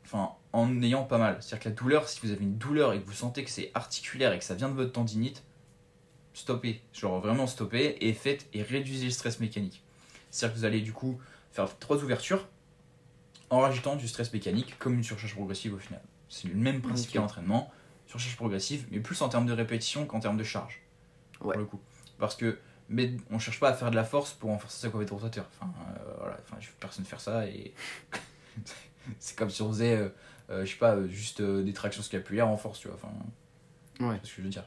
[0.02, 1.36] enfin, en ayant pas mal.
[1.40, 3.70] C'est-à-dire que la douleur, si vous avez une douleur et que vous sentez que c'est
[3.74, 5.44] articulaire et que ça vient de votre tendinite,
[6.32, 6.80] stoppez.
[6.94, 9.82] Genre vraiment stoppez et faites et réduisez le stress mécanique.
[10.30, 11.20] C'est-à-dire que vous allez du coup
[11.52, 12.48] faire trois ouvertures
[13.50, 16.00] en rajoutant du stress mécanique comme une surcharge progressive au final.
[16.30, 17.12] C'est le même principe Ok.
[17.12, 17.70] qu'un entraînement,
[18.06, 20.80] surcharge progressive, mais plus en termes de répétition qu'en termes de charge.
[21.42, 21.52] Ouais.
[21.52, 21.80] Pour le coup.
[22.18, 25.10] Parce que mais on cherche pas à faire de la force pour renforcer sa de
[25.10, 25.46] rotateur.
[25.60, 27.74] Enfin, euh, voilà, enfin, je veux personne faire ça et
[29.18, 30.08] c'est comme si on faisait, euh,
[30.50, 32.96] euh, je sais pas, euh, juste des tractions scapulaires en force, tu vois.
[32.96, 33.12] Enfin,
[34.00, 34.18] Ouais.
[34.22, 34.64] c'est ce que je veux dire.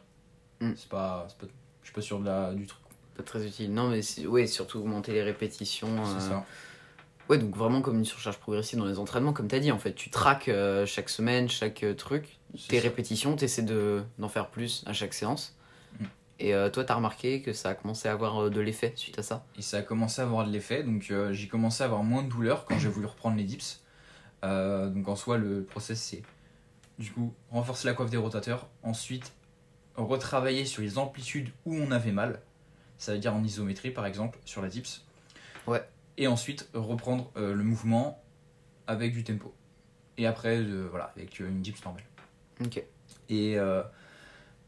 [0.60, 0.72] Mm.
[0.76, 1.48] C'est pas, pas,
[1.82, 2.82] je suis pas sûr de la, du truc.
[3.16, 3.74] Pas très utile.
[3.74, 6.06] Non, mais ouais, surtout augmenter les répétitions.
[6.06, 6.46] C'est ça.
[7.30, 9.80] Ouais, donc vraiment comme une surcharge progressive dans les entraînements, comme tu as dit, en
[9.80, 9.94] fait.
[9.94, 10.50] Tu traques
[10.86, 12.84] chaque semaine, chaque truc, tes ça.
[12.84, 13.64] répétitions, tu essaies
[14.18, 15.56] d'en faire plus à chaque séance.
[16.00, 16.06] Mm.
[16.42, 18.94] Et euh, toi, tu as remarqué que ça a commencé à avoir euh, de l'effet
[18.96, 19.46] suite à ça?
[19.60, 22.24] Et ça a commencé à avoir de l'effet, donc euh, j'ai commencé à avoir moins
[22.24, 23.84] de douleur quand j'ai voulu reprendre les dips.
[24.44, 26.24] Euh, donc en soi, le process c'est
[26.98, 29.34] du coup renforcer la coiffe des rotateurs, ensuite
[29.96, 32.42] retravailler sur les amplitudes où on avait mal,
[32.98, 35.06] ça veut dire en isométrie par exemple sur la dips.
[35.68, 35.88] Ouais.
[36.18, 38.20] Et ensuite reprendre euh, le mouvement
[38.88, 39.54] avec du tempo.
[40.18, 42.04] Et après, voilà, avec une dips normale.
[42.66, 42.84] Ok.
[43.30, 43.58] Et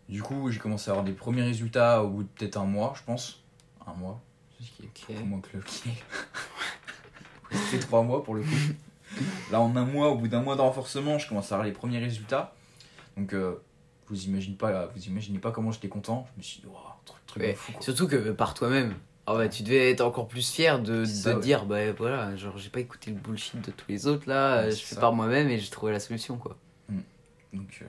[0.10, 2.94] du coup, j'ai commencé à avoir des premiers résultats au bout de peut-être un mois,
[2.98, 3.42] je pense.
[3.88, 4.22] Un mois,
[4.60, 5.16] c'est ce qui est Ok.
[5.16, 5.63] beaucoup moins que le.
[7.52, 9.22] C'était trois mois pour le coup.
[9.52, 11.72] Là, en un mois, au bout d'un mois de renforcement, je commence à avoir les
[11.74, 12.54] premiers résultats.
[13.16, 13.62] Donc, euh,
[14.10, 16.28] vous imaginez pas, vous imaginez pas comment j'étais content.
[16.34, 17.52] Je me suis dit, waouh, truc, truc Ouais.
[17.52, 17.72] de fou.
[17.74, 17.82] Quoi.
[17.82, 18.96] Surtout que par toi-même.
[19.28, 21.42] Ah bah, tu devais être encore plus fier de, de ça, ouais.
[21.42, 24.72] dire, bah voilà, genre j'ai pas écouté le bullshit de tous les autres là, Ouais,
[24.72, 25.00] je fais ça.
[25.02, 26.58] par moi-même et j'ai trouvé la solution quoi.
[27.54, 27.86] Donc, euh,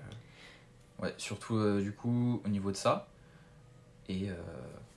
[1.02, 3.08] ouais, surtout euh, du coup au niveau de ça.
[4.08, 4.34] Et euh,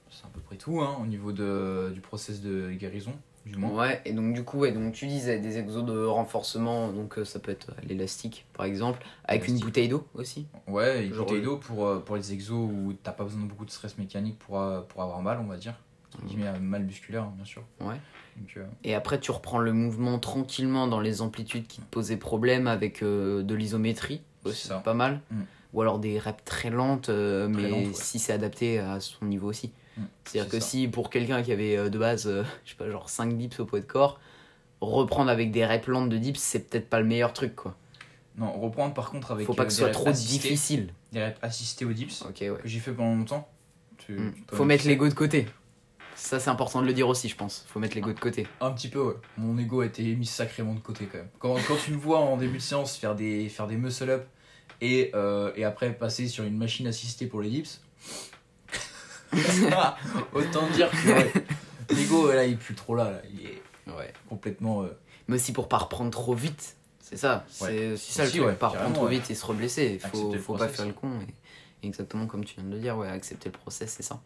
[0.09, 3.13] c'est à peu près tout hein, au niveau de, du process de guérison,
[3.45, 3.71] du moins.
[3.71, 7.25] Ouais, et donc du coup, ouais, donc tu disais des exos de renforcement, donc euh,
[7.25, 10.47] ça peut être euh, l'élastique par exemple, avec une bouteille d'eau aussi.
[10.67, 13.41] Ouais, une Genre, bouteille euh, d'eau pour, euh, pour les exos où t'as pas besoin
[13.43, 15.75] de beaucoup de stress mécanique pour, euh, pour avoir mal, on va dire.
[16.27, 17.61] Qui met un mal musculaire, hein, bien sûr.
[17.79, 17.99] Ouais.
[18.37, 22.17] Donc, euh, Et après, tu reprends le mouvement tranquillement dans les amplitudes qui te posaient
[22.17, 25.21] problème avec euh, de l'isométrie, C'est pas mal.
[25.29, 25.41] Mm.
[25.73, 27.89] Ou alors des reps très lentes, euh, Très mais ouais.
[27.93, 29.71] si c'est adapté à son niveau aussi.
[29.97, 30.69] Mm, C'est-à-dire c'est que ça.
[30.69, 33.59] si pour quelqu'un qui avait euh, de base, euh, je sais pas, genre 5 dips
[33.59, 34.19] au poids de corps,
[34.81, 37.75] reprendre avec des reps lentes de dips, c'est peut-être pas le meilleur truc quoi.
[38.37, 40.93] Non, reprendre par contre avec Faut pas euh, que ce soit trop assistés- difficile.
[41.11, 42.47] Des reps assistés aux dips Ok, ouais.
[42.61, 43.47] que j'ai fait pendant longtemps.
[43.97, 44.33] Tu- Mm.
[44.53, 45.47] Faut mettre l'ego de côté.
[46.15, 47.65] Ça, c'est important de le dire aussi, je pense.
[47.67, 48.47] Faut mettre l'ego de côté.
[48.61, 49.13] Un petit peu, ouais.
[49.37, 51.27] Mon ego a été mis sacrément de côté quand même.
[51.39, 54.25] Quand, quand tu me vois en début de séance faire des, faire des muscle-up
[54.81, 57.81] et, euh, et après passer sur une machine assistée pour les dips,
[60.33, 61.33] Autant dire que ouais,
[61.89, 63.11] l'ego, là, il est plus trop là.
[63.11, 63.21] là.
[63.33, 64.11] Il est Ouais.
[64.29, 64.83] complètement.
[64.83, 66.75] euh, Mais aussi pour pas reprendre trop vite.
[67.01, 67.45] C'est ça.
[67.49, 68.41] C'est aussi ça le truc.
[68.43, 69.11] ouais, pas reprendre trop ouais.
[69.17, 69.99] vite et se reblesser.
[70.03, 71.19] Il faut, faut pas faire le con.
[71.81, 74.21] Et exactement comme tu viens de le dire, ouais, accepter le process, c'est ça.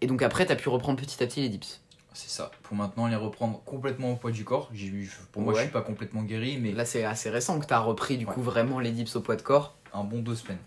[0.00, 1.80] Et donc après, t'as pu reprendre petit à petit les dips.
[2.12, 2.50] C'est ça.
[2.64, 4.68] Pour maintenant les reprendre complètement au poids du corps.
[4.72, 4.90] J'ai
[5.32, 5.64] Pour moi, je Ouais.
[5.64, 8.34] suis pas complètement guéri, mais Là, c'est assez récent que t'as repris du Ouais.
[8.34, 9.76] coup vraiment les dips au poids de corps.
[9.92, 10.58] un bon deux semaines.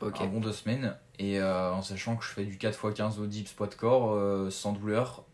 [0.00, 0.20] Ok.
[0.20, 0.96] Un bon deux semaines.
[1.18, 4.50] Et euh, en sachant que je fais du 4x15 au dips poids de corps euh,
[4.50, 5.24] sans douleur.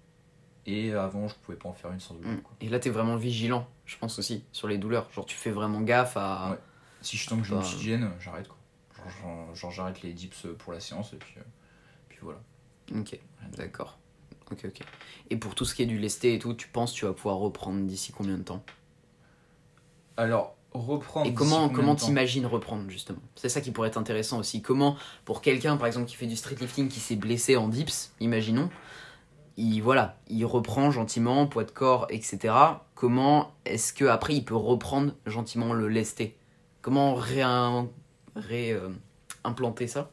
[0.66, 2.32] Et avant, je pouvais pas en faire une sans douleur.
[2.32, 2.40] Mm.
[2.42, 2.56] quoi.
[2.61, 5.08] Et là, t'es vraiment vigilant, je pense aussi, sur les douleurs.
[5.14, 6.50] Genre, tu fais vraiment gaffe à.
[6.52, 6.58] Ouais.
[7.00, 7.61] Si je sens que je Bah.
[7.61, 8.56] m'oxygène, j'arrête quoi.
[9.54, 11.42] Genre, j'arrête les dips pour la séance et puis, euh,
[12.11, 12.40] puis voilà.
[12.94, 13.18] Ok,
[13.56, 13.98] d'accord.
[14.50, 14.80] Ok, ok.
[15.30, 17.12] Et pour tout ce qui est du lesté et tout, tu penses que tu vas
[17.12, 18.62] pouvoir reprendre d'ici combien de temps?
[20.16, 21.28] Alors, reprendre.
[21.28, 23.20] Et comment comment t'imagines reprendre justement?
[23.37, 24.62] C'est ça qui pourrait être intéressant aussi.
[24.62, 28.12] Comment pour quelqu'un par exemple qui fait du street lifting qui s'est blessé en dips,
[28.20, 28.70] imaginons,
[29.56, 32.87] il voilà, il reprend gentiment poids de corps etc.
[32.94, 36.37] Comment est-ce que après il peut reprendre gentiment le lesté?
[36.82, 37.88] Comment réim-
[38.34, 38.88] ré, euh,
[39.87, 40.11] ça?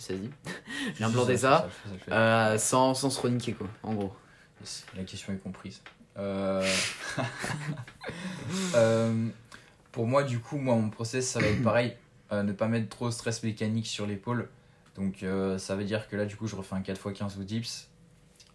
[0.00, 0.30] Ça se dit
[0.96, 1.68] J'ai implanté ça,
[2.10, 4.12] euh, sans, sans se reniquer quoi, en gros.
[4.96, 5.82] La question est comprise.
[6.18, 6.66] Euh,
[8.74, 9.28] euh,
[9.92, 11.96] pour moi, du coup, moi, mon process, ça va être pareil.
[12.32, 14.48] Euh, ne pas mettre trop de stress mécanique sur l'épaule.
[14.96, 15.24] Donc,
[15.58, 17.88] ça veut dire que là, du coup, je refais un 4x15 au dips.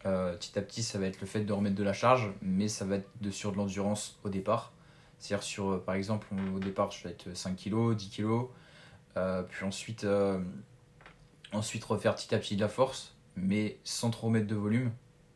[0.04, 2.86] Petit à petit, ça va être le fait de remettre de la charge, mais ça
[2.86, 4.72] va être de, sur de l'endurance au départ.
[5.18, 8.46] C'est-à-dire, sur, par exemple, au départ, je vais être 5 kg, 10 kg.
[9.50, 10.06] Puis ensuite,
[11.56, 14.92] ensuite, refaire petit à petit de la force, mais sans trop mettre de volume,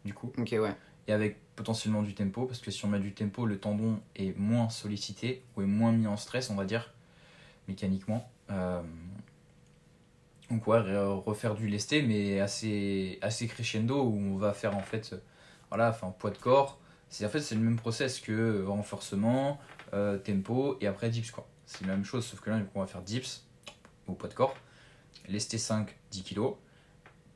[0.05, 0.31] du coup.
[0.37, 0.75] Ok ouais.
[1.07, 4.37] et avec potentiellement du tempo parce que si on met du tempo le tendon est
[4.37, 6.93] moins sollicité ou est moins mis en stress on va dire
[7.67, 8.31] mécaniquement.
[8.49, 8.81] Euh,
[10.49, 14.81] donc ouais re- refaire du lesté mais assez assez crescendo où on va faire en
[14.81, 15.15] fait
[15.69, 16.79] voilà enfin poids de corps.
[17.09, 19.59] C'est en fait c'est le même process que euh, renforcement
[19.93, 21.47] euh, tempo et après dips quoi.
[21.65, 23.45] C'est la même chose sauf que là on va faire dips
[24.07, 24.55] au poids de corps.
[25.27, 26.39] Lesté 5 10 kg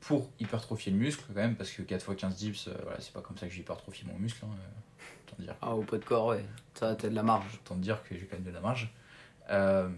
[0.00, 3.12] pour hypertrophier le muscle quand même parce que 4 x 15 dips euh, voilà, c'est
[3.12, 5.56] pas comme ça que j'ai hypertrophié mon muscle hein, euh, autant dire.
[5.62, 6.44] Ah au poids de corps ouais.
[6.74, 7.54] Ça t'as de la marge.
[7.54, 8.92] autant dire que j'ai quand même de la marge.
[9.50, 9.88] Euh,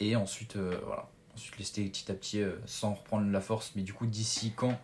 [0.00, 1.08] et ensuite voilà.
[1.34, 4.78] Ensuite lester petit à petit sans reprendre la force mais du coup d'ici quand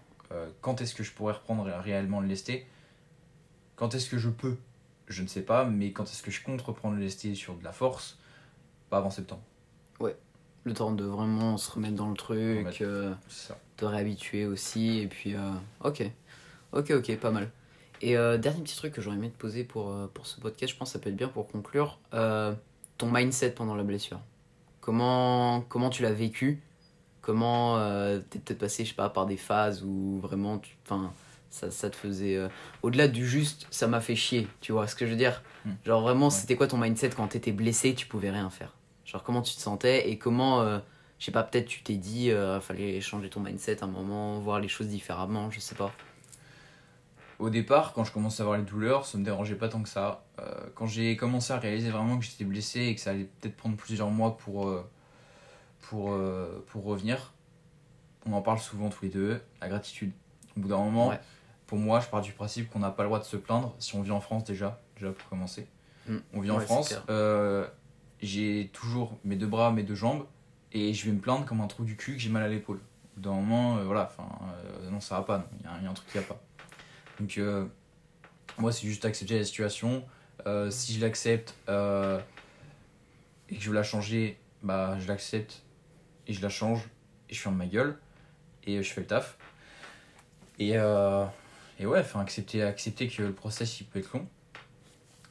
[0.60, 2.66] quand est-ce que je pourrais reprendre ré- réellement le lesté
[3.76, 4.56] quand est-ce que je peux?
[5.08, 7.64] Je ne sais pas mais quand est-ce que je compte reprendre le lesté sur de
[7.64, 8.18] la force?
[8.90, 9.42] Pas avant septembre
[10.66, 12.82] Le temps de vraiment se remettre dans le truc.
[12.82, 13.14] Euh,
[13.76, 14.98] te réhabituer aussi.
[14.98, 15.38] Et puis, euh,
[15.84, 16.02] ok.
[16.72, 17.50] Ok, ok, pas mal.
[18.02, 20.72] Et euh, dernier petit truc que j'aurais aimé te poser pour, euh, pour ce podcast,
[20.72, 22.00] je pense que ça peut être bien pour conclure.
[22.10, 24.18] Ton mindset pendant la blessure.
[24.80, 26.60] Comment, comment tu l'as vécu?
[27.20, 27.76] Comment
[28.30, 31.12] t'es peut-être passé, je sais pas, par des phases où vraiment, tu, enfin,
[31.50, 32.40] ça, ça te faisait.
[32.82, 35.42] Au-delà du juste, ça m'a fait chier, tu vois ce que je veux dire?
[35.64, 35.72] Hmm.
[35.84, 36.30] Genre vraiment, Ouais.
[36.32, 38.74] c'était quoi ton mindset quand t'étais blessé, tu pouvais rien faire?
[39.06, 40.60] Genre comment tu te sentais et comment.
[40.60, 40.78] euh,
[41.18, 44.60] je sais pas, peut-être tu t'es dit, euh, fallait changer ton mindset un moment, voir
[44.60, 45.90] les choses différemment, je sais pas.
[47.38, 49.88] Au départ, quand je commençais à avoir les douleurs, ça me dérangeait pas tant que
[49.88, 50.24] ça.
[50.38, 53.56] Euh, quand j'ai commencé à réaliser vraiment que j'étais blessé et que ça allait peut-être
[53.56, 54.86] prendre plusieurs mois pour, euh,
[55.82, 56.14] pour,
[56.68, 57.32] pour revenir,
[58.26, 60.12] on en parle souvent tous les deux, la gratitude.
[60.56, 61.20] Au bout d'un moment, Ouais.
[61.66, 63.94] pour moi, je pars du principe qu'on n'a pas le droit de se plaindre si
[63.94, 65.66] on vit en France déjà, déjà pour commencer.
[66.08, 66.16] Mm.
[66.34, 67.66] On vit en Ouais, France, euh,
[68.22, 70.26] j'ai toujours mes deux bras, mes deux jambes,
[70.72, 72.78] et je vais me plaindre comme un trou du cul que j'ai mal à l'épaule.
[72.78, 72.80] Au
[73.16, 74.28] bout d'un moment, euh, voilà, enfin,
[74.64, 76.40] euh, non, ça va pas, il y, a- un truc qui va pas.
[77.20, 77.66] Donc, euh,
[78.58, 80.04] moi, c'est juste accepter la situation.
[80.70, 81.72] Si je l'accepte et
[83.56, 85.62] que je veux la changer, bah, je l'accepte
[86.26, 86.82] et je la change
[87.28, 87.98] et je ferme ma gueule
[88.64, 89.38] et je fais le taf.
[90.58, 94.26] Et, et ouais, enfin, accepter, accepter que le process il peut être long,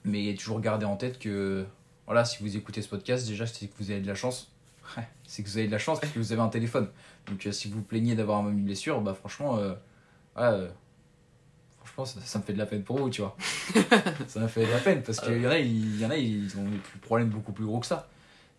[0.04, 1.66] mais toujours garder en tête que
[2.06, 4.52] voilà, si vous écoutez ce podcast, déjà, c'est que vous avez de la chance.
[5.26, 6.88] C'est que vous avez de la chance parce que vous avez un téléphone.
[7.26, 10.68] Donc, euh, si vous vous plaignez d'avoir une blessure, bah, franchement, euh, ouais, euh,
[11.84, 13.36] franchement, ça, ça me fait de la peine pour vous, tu vois.
[14.28, 16.18] ça me fait de la peine parce qu'il y en a, il y en a,
[16.18, 18.08] ils ont des problèmes beaucoup plus gros que ça.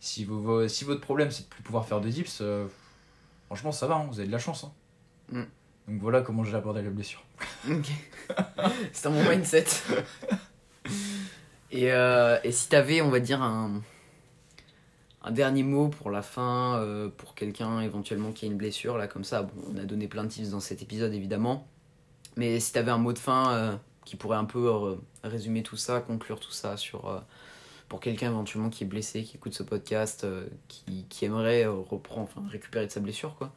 [0.00, 2.66] Si, vos- si votre problème c'est de plus pouvoir faire de dips, euh,
[3.46, 4.64] franchement, ça va, hein, vous avez de la chance.
[4.64, 4.72] hein.
[5.30, 5.42] Mm.
[5.92, 7.22] Donc voilà comment j'ai abordé la blessure.
[7.70, 7.86] Ok.
[8.92, 9.66] C'était mon mindset.
[11.70, 13.82] et, euh, et si t'avais, on va dire, un,
[15.22, 19.08] un dernier mot pour la fin, euh, pour quelqu'un éventuellement qui a une blessure, là,
[19.08, 21.66] comme ça, bon, on a donné plein de tips dans cet épisode, évidemment.
[22.36, 25.76] Mais si t'avais un mot de fin euh, qui pourrait un peu euh, résumer tout
[25.76, 27.24] ça, conclure tout ça sur.
[27.88, 30.26] pour quelqu'un éventuellement qui est blessé, qui écoute ce podcast,
[30.68, 33.52] qui, qui aimerait euh, enfin récupérer de sa blessure, quoi.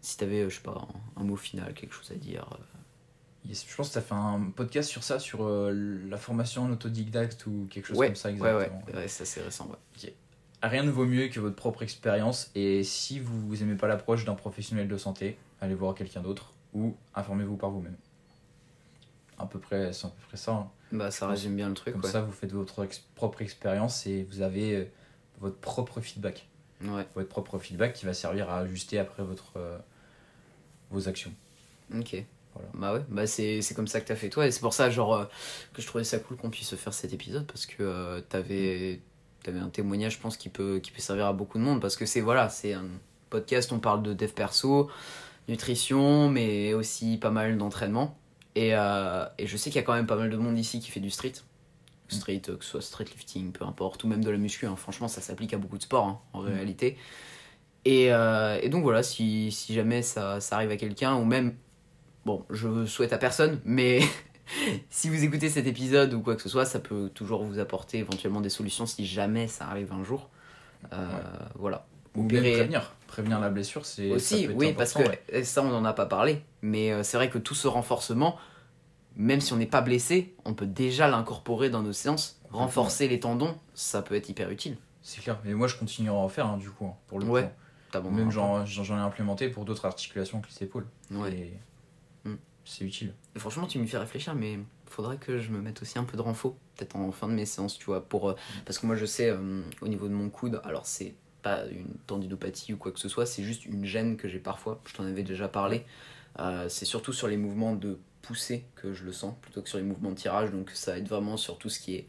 [0.00, 2.46] si t'avais, euh, je sais pas, un mot final, quelque chose à dire.
[3.54, 5.72] Je pense que tu as fait un podcast sur ça, sur euh,
[6.08, 8.98] la formation en autodidacte ou quelque chose Ouais, comme ça Ouais, ouais, exactement.
[9.00, 10.14] ouais, c'est assez récent, ouais.
[10.62, 14.34] Rien ne vaut mieux que votre propre expérience et si vous aimez pas l'approche d'un
[14.34, 17.96] professionnel de santé, allez voir quelqu'un d'autre ou informez-vous par vous-même.
[19.38, 20.52] À peu près, c'est à peu près ça.
[20.52, 20.70] hein.
[20.92, 22.10] Bah, ça résume bien le truc, Comme ouais.
[22.10, 24.84] ça, vous faites votre ex- propre expérience et vous avez euh,
[25.40, 26.48] votre propre feedback.
[26.82, 29.78] Ouais, Votre propre feedback qui va servir à ajuster après votre, euh,
[30.90, 31.32] vos actions.
[31.94, 32.24] ok.
[32.56, 32.68] Voilà.
[32.74, 35.14] Bah ouais, bah c'est comme ça que t'as fait toi, et c'est pour ça, genre,
[35.14, 35.24] euh,
[35.72, 39.00] que je trouvais ça cool qu'on puisse faire cet épisode, parce que euh, t'avais
[39.46, 41.94] avais un témoignage, je pense, qui peut, qui peut servir à beaucoup de monde, parce
[41.94, 42.86] que c'est, voilà, c'est un
[43.30, 44.90] podcast, on parle de dev perso,
[45.48, 48.18] nutrition, mais aussi pas mal d'entraînement.
[48.56, 50.80] Et, euh, et je sais qu'il y a quand même pas mal de monde ici
[50.80, 51.34] qui fait du street.
[52.08, 54.66] Street, euh, que ce soit street lifting, peu importe, ou même de la muscu.
[54.66, 54.74] hein.
[54.76, 56.46] Franchement, ça s'applique à beaucoup de sports hein, en Mm.
[56.46, 56.96] réalité.
[57.84, 61.54] Et, euh, et donc voilà, si, si jamais ça, ça arrive à quelqu'un, ou même,
[62.26, 64.00] bon, je souhaite à personne, mais
[64.90, 67.98] si vous écoutez cet épisode ou quoi que ce soit, ça peut toujours vous apporter
[67.98, 70.28] éventuellement des solutions si jamais ça arrive un jour.
[70.92, 71.20] Euh, Ouais.
[71.54, 71.86] Voilà.
[72.16, 72.94] Ou bien prévenir.
[73.06, 74.10] Prévenir la blessure, c'est.
[74.10, 75.44] aussi, oui, parce que ouais.
[75.44, 76.42] ça, on n'en a pas parlé.
[76.62, 78.36] Mais euh, c'est vrai que tout ce renforcement,
[79.16, 82.40] même si on n'est pas blessé, on peut déjà l'incorporer dans nos séances.
[82.50, 84.78] Renforcer les tendons, ça peut être hyper utile.
[85.02, 85.38] C'est clair.
[85.44, 87.44] Mais moi, je continuerai à en faire, hein, du coup, hein, pour le.
[87.92, 90.86] T'as bon Même j'en ai implémenté pour d'autres articulations que les épaules.
[91.10, 91.32] Ouais.
[91.32, 91.52] Et.
[92.66, 93.14] C'est utile.
[93.36, 96.22] Franchement, tu m'y fais réfléchir, mais faudrait que je me mette aussi un peu de
[96.22, 99.06] renfort, peut-être en fin de mes séances, tu vois, pour euh, parce que moi je
[99.06, 102.98] sais euh, au niveau de mon coude, alors c'est pas une tendinopathie ou quoi que
[102.98, 104.80] ce soit, c'est juste une gêne que j'ai parfois.
[104.86, 105.84] Je t'en avais déjà parlé.
[106.40, 109.78] Euh, c'est surtout sur les mouvements de poussée que je le sens, plutôt que sur
[109.78, 110.50] les mouvements de tirage.
[110.50, 112.08] Donc ça aide vraiment sur tout ce qui est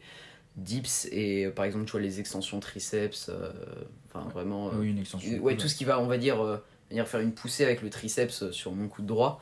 [0.56, 3.52] dips et par exemple tu vois les extensions triceps, euh,
[4.08, 4.72] enfin vraiment.
[4.74, 5.38] oui, une extension.
[5.38, 8.50] ouais, tout ce qui va, on va dire, venir faire une poussée avec le triceps
[8.50, 9.40] sur mon coude droit.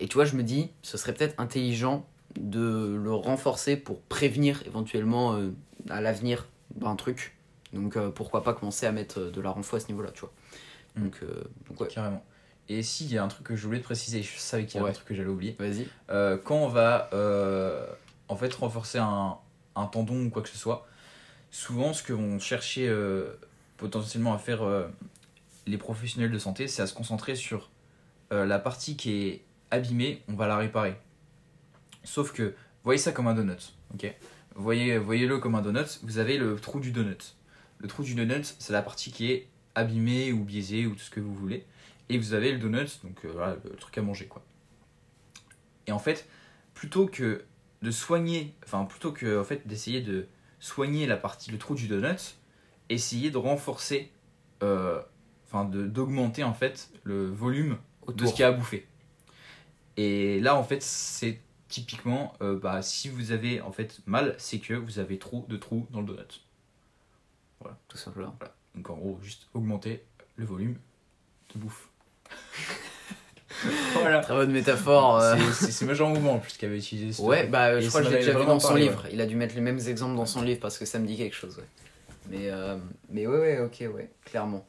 [0.00, 2.06] Et tu vois, je me dis, ce serait peut-être intelligent
[2.38, 5.50] de le renforcer pour prévenir éventuellement euh,
[5.88, 6.46] à l'avenir
[6.82, 7.36] un truc.
[7.72, 10.20] Donc euh, pourquoi pas commencer à mettre euh, de la renfort à ce niveau-là, tu
[10.20, 10.32] vois.
[10.96, 11.02] Mm.
[11.04, 12.24] Donc, euh, donc ouais, Carrément.
[12.68, 14.76] Et si, il y a un truc que je voulais te préciser, je savais qu'il
[14.76, 14.90] y avait Ouais.
[14.90, 15.54] un truc que j'allais oublier.
[15.58, 15.86] vas-y.
[16.44, 17.10] Quand on va
[18.28, 19.36] en fait renforcer un,
[19.76, 20.86] un tendon ou quoi que ce soit,
[21.50, 22.90] souvent ce que vont chercher
[23.76, 24.62] potentiellement à faire
[25.66, 27.70] les professionnels de santé, c'est à se concentrer sur
[28.30, 29.42] la partie qui est
[29.74, 30.96] abîmée, on va la réparer.
[32.02, 34.14] Sauf que, voyez ça comme un donut, ok?
[34.56, 37.36] Voyez, Voyez-le comme un donut, vous avez le trou du donut.
[37.78, 41.10] Le trou du donut, c'est la partie qui est abîmée ou biaisée ou tout ce
[41.10, 41.66] que vous voulez.
[42.08, 44.42] Et vous avez le donut, donc euh, voilà, le truc à manger quoi.
[45.86, 46.28] Et en fait,
[46.74, 47.44] plutôt que
[47.82, 50.26] de soigner, enfin plutôt que en fait d'essayer de
[50.60, 52.36] soigner la partie, le trou du donut,
[52.88, 54.10] essayez de renforcer,
[54.62, 55.00] euh,
[55.46, 57.76] enfin de d'augmenter en fait le volume
[58.08, 58.86] de ce qu'il y a à bouffer.
[59.96, 64.58] Et là en fait c'est typiquement, euh, bah, si vous avez en fait mal, c'est
[64.58, 66.40] que vous avez trop de trous dans le donut.
[67.88, 68.34] Tout simplement.
[68.38, 68.54] Voilà.
[68.74, 70.04] Donc en gros, juste augmenter
[70.36, 70.76] le volume
[71.54, 71.88] de bouffe.
[73.94, 74.20] voilà.
[74.20, 75.16] Très bonne métaphore.
[75.20, 75.36] euh.
[75.52, 78.12] C'est- Major Mouvement en plus qui avait utilisé ce Ouais, bah je crois que je
[78.12, 79.06] l'ai déjà vu dans son livre.
[79.12, 81.16] Il a dû mettre les mêmes exemples dans son livre parce que ça me dit
[81.16, 81.64] quelque chose, ouais.
[82.30, 82.76] Mais, euh,
[83.10, 84.66] mais ouais, ouais, ok, ouais, clairement.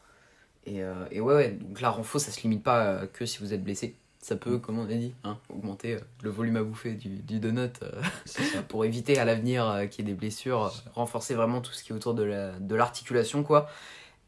[0.66, 3.38] Et, euh, et ouais, ouais, donc la renfo, ça se limite pas euh, que si
[3.40, 3.96] vous êtes blessé.
[4.26, 7.40] Ça peut, comme on a dit, hein, augmenter euh, le volume à bouffer du, du
[7.40, 8.02] donut euh,
[8.70, 11.92] pour éviter à l'avenir euh, qu'il y ait des blessures, renforcer vraiment tout ce qui
[11.92, 13.70] est autour de la- de l'articulation, quoi.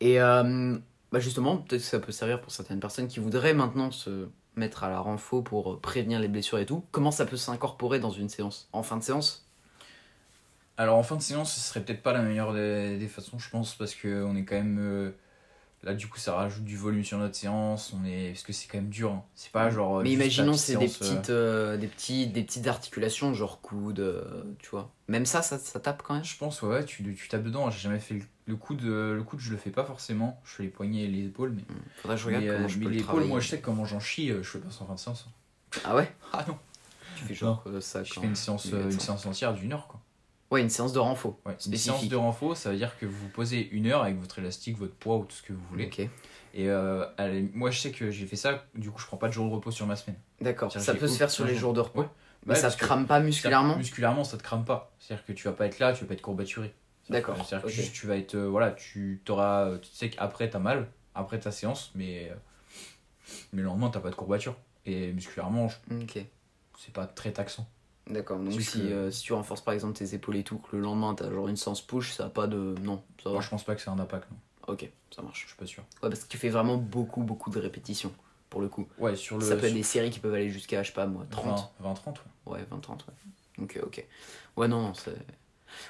[0.01, 4.27] Et bah justement, peut-être que ça peut servir pour certaines personnes qui voudraient maintenant se
[4.55, 6.83] mettre à la renfo pour prévenir les blessures et tout.
[6.91, 9.45] Comment ça peut s'incorporer dans une séance En fin de séance?
[10.77, 13.49] Alors en fin de séance, ce serait peut-être pas la meilleure des, des façons, je
[13.49, 15.13] pense, parce que on est quand même
[15.83, 15.93] là.
[15.93, 17.93] Du coup, ça rajoute du volume sur notre séance.
[17.93, 19.11] On est parce que c'est quand même dur.
[19.11, 19.23] hein.
[19.35, 19.99] C'est pas genre.
[19.99, 23.61] euh, Mais imaginons c'est des séance, euh, petites, euh, des, petits, des petites articulations, genre
[23.61, 24.91] coude, euh, tu vois.
[25.07, 26.23] Même ça, ça, ça tape quand même?
[26.23, 27.69] Je pense ouais, ouais, tu, tu tapes dedans.
[27.69, 28.82] J'ai jamais fait le, le coude.
[28.84, 30.41] Le coude, je le fais pas forcément.
[30.45, 31.63] Je fais les poignets et les épaules, mais.
[31.97, 33.30] Faudrait que je regarde mais, euh, comment je mais peux le l'épaule, travailler.
[33.30, 35.28] moi, je sais que comment j'en chie, je fais pas en fin de séance.
[35.84, 36.11] Ah ouais?
[36.34, 36.57] Ah non.
[37.15, 39.88] Tu fais genre euh, ça Je quand- fais une séance, une séance entière d'une heure,
[39.88, 39.99] quoi.
[40.50, 41.39] Ouais, une séance de renfo.
[41.45, 44.39] Ouais, une séance de renfo, ça veut dire que vous posez une heure avec votre
[44.39, 45.88] élastique, votre poids ou tout ce que vous voulez.
[45.88, 46.00] Ok.
[46.00, 49.28] Et euh, allez, moi, je sais que j'ai fait ça, du coup, je prends pas
[49.28, 50.18] de jour de repos sur ma semaine.
[50.41, 50.72] D'accord.
[50.72, 51.60] Ça peut se faire sur les jour.
[51.60, 52.02] jours de repos.
[52.02, 52.08] Ouais.
[52.45, 54.93] Mais Ouais, ça te crame pas musculairement Musculairement, ça te crame pas.
[55.00, 56.74] C'est-à-dire que tu vas pas être là, tu vas pas être courbaturé.
[57.10, 58.36] D'accord, que- C'est-à-dire que juste, tu vas être.
[58.36, 59.78] euh, voilà, tu t'auras.
[59.80, 62.30] Tu sais qu'après, t'as mal, après ta séance, mais.
[62.32, 62.36] euh,
[63.52, 64.56] mais le lendemain, t'as pas de courbature.
[64.86, 66.20] Et musculairement, je- Ok.
[66.80, 67.68] c'est pas très taxant.
[68.10, 68.39] D'accord.
[68.39, 70.82] Donc si, que- euh, si tu renforces par exemple tes épaules et tout, que le
[70.82, 72.76] lendemain t'as genre une séance push, ça a pas de.
[72.84, 73.34] Non, ça va.
[73.34, 74.38] Moi, je pense pas que c'est un impact, non.
[74.74, 75.43] Ok, ça marche.
[75.43, 75.84] Je suis pas sûr.
[76.03, 78.12] Ouais, parce que tu fais vraiment beaucoup, beaucoup de répétitions.
[78.49, 78.88] Pour le coup.
[78.97, 79.43] Ouais, sur le.
[79.45, 81.74] Ça peut être sur- des séries qui peuvent aller jusqu'à, je sais pas moi, 30.
[81.82, 82.53] 20, 30, ouais.
[82.53, 83.64] Ouais, 20, 30, ouais.
[83.64, 84.05] Ok, ok.
[84.55, 85.16] Ouais, non, non, c'est.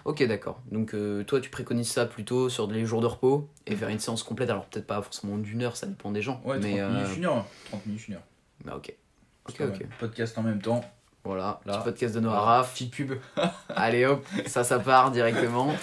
[0.05, 0.59] Ok, d'accord.
[0.71, 3.99] Donc, euh, toi, tu préconises ça plutôt sur les jours de repos et faire une
[3.99, 4.49] séance complète.
[4.49, 6.41] Alors, peut-être pas forcément d'une heure, ça dépend des gens.
[6.45, 7.45] Ouais, 30 mais, euh, minutes, une heure.
[7.65, 8.23] 30 minutes, une heure.
[8.65, 8.93] bah, ok.
[9.49, 9.85] Ok, ok.
[9.99, 10.81] Podcast en même temps.
[11.27, 11.77] Voilà, Là.
[11.77, 12.39] petit podcast de Noah.
[12.39, 12.73] Raff.
[12.73, 13.13] Petite pub.
[13.69, 15.73] Allez hop, ça, ça part directement.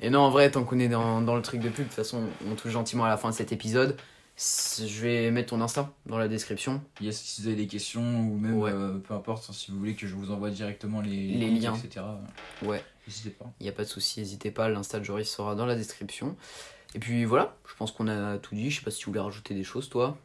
[0.00, 1.92] Et non, en vrai, tant qu'on est dans, dans le truc de pub, de toute
[1.92, 3.96] façon, on touche gentiment à la fin de cet épisode.
[4.36, 6.82] Je vais mettre ton Insta dans la description.
[7.00, 8.72] Yes, si vous avez des questions ou même Ouais.
[8.72, 11.28] euh, peu importe, si vous voulez que je vous envoie directement les,
[11.60, 11.74] liens.
[11.76, 12.04] etc.
[12.62, 12.82] Ouais.
[13.06, 13.44] N'hésitez pas.
[13.60, 16.34] Il n'y a pas de souci, n'hésitez pas, l'Insta de Joris sera dans la description.
[16.96, 18.70] Et puis voilà, je pense qu'on a tout dit.
[18.70, 20.16] Je sais pas si tu voulais rajouter des choses, toi.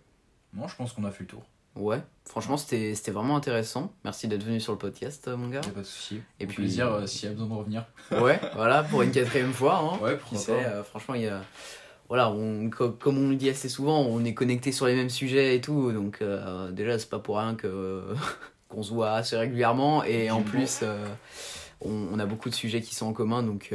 [0.54, 1.44] Moi, je pense qu'on a fait le tour.
[1.80, 3.94] Ouais, franchement, c'était c'était vraiment intéressant.
[4.04, 5.62] Merci d'être venu sur le podcast, euh, mon gars.
[5.64, 6.22] Y a pas de souci.
[6.40, 7.86] Et Au puis- plaisir euh, s'il y a besoin de revenir.
[8.12, 9.78] Ouais, voilà, pour une quatrième fois.
[9.78, 10.04] Hein.
[10.04, 10.62] Ouais, Qui pourquoi pas.
[10.62, 11.42] euh, franchement, il y a.
[12.10, 15.56] Voilà, on, comme on le dit assez souvent, on est connecté sur les mêmes sujets
[15.56, 15.92] et tout.
[15.92, 18.04] Donc, euh, déjà, c'est pas pour rien que
[18.68, 20.04] qu'on se voit assez régulièrement.
[20.04, 20.84] Et en plus,
[21.82, 23.44] on, on a beaucoup de sujets qui sont en commun.
[23.44, 23.74] Donc,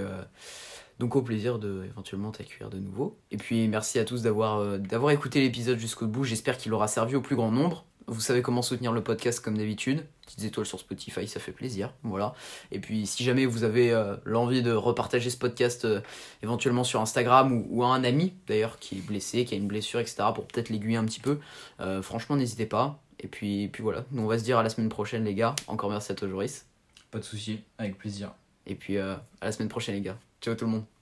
[0.98, 3.16] donc au plaisir de éventuellement t'accueillir de nouveau.
[3.30, 6.24] Et puis, merci à tous d'avoir euh, d'avoir écouté l'épisode jusqu'au bout.
[6.24, 7.84] J'espère qu'il aura servi au plus grand nombre.
[8.06, 10.04] Vous savez comment soutenir le podcast comme d'habitude.
[10.26, 11.92] Petites étoiles sur Spotify, ça fait plaisir.
[12.02, 12.34] Voilà.
[12.70, 16.00] Et puis, si jamais vous avez euh, l'envie de repartager ce podcast euh,
[16.42, 19.68] éventuellement sur Instagram ou, ou à un ami d'ailleurs qui est blessé, qui a une
[19.68, 21.38] blessure, etc., pour peut-être l'aiguiller un petit peu,
[21.80, 23.00] euh, franchement, n'hésitez pas.
[23.20, 24.04] Et puis, puis voilà.
[24.10, 25.54] Nous, on va se dire à la semaine prochaine, les gars.
[25.66, 26.66] Encore merci à toi, Joris.
[27.10, 28.32] Pas de souci, avec plaisir.
[28.66, 30.18] Et puis, à la semaine prochaine, les gars.
[30.42, 30.93] Ciao tout le monde.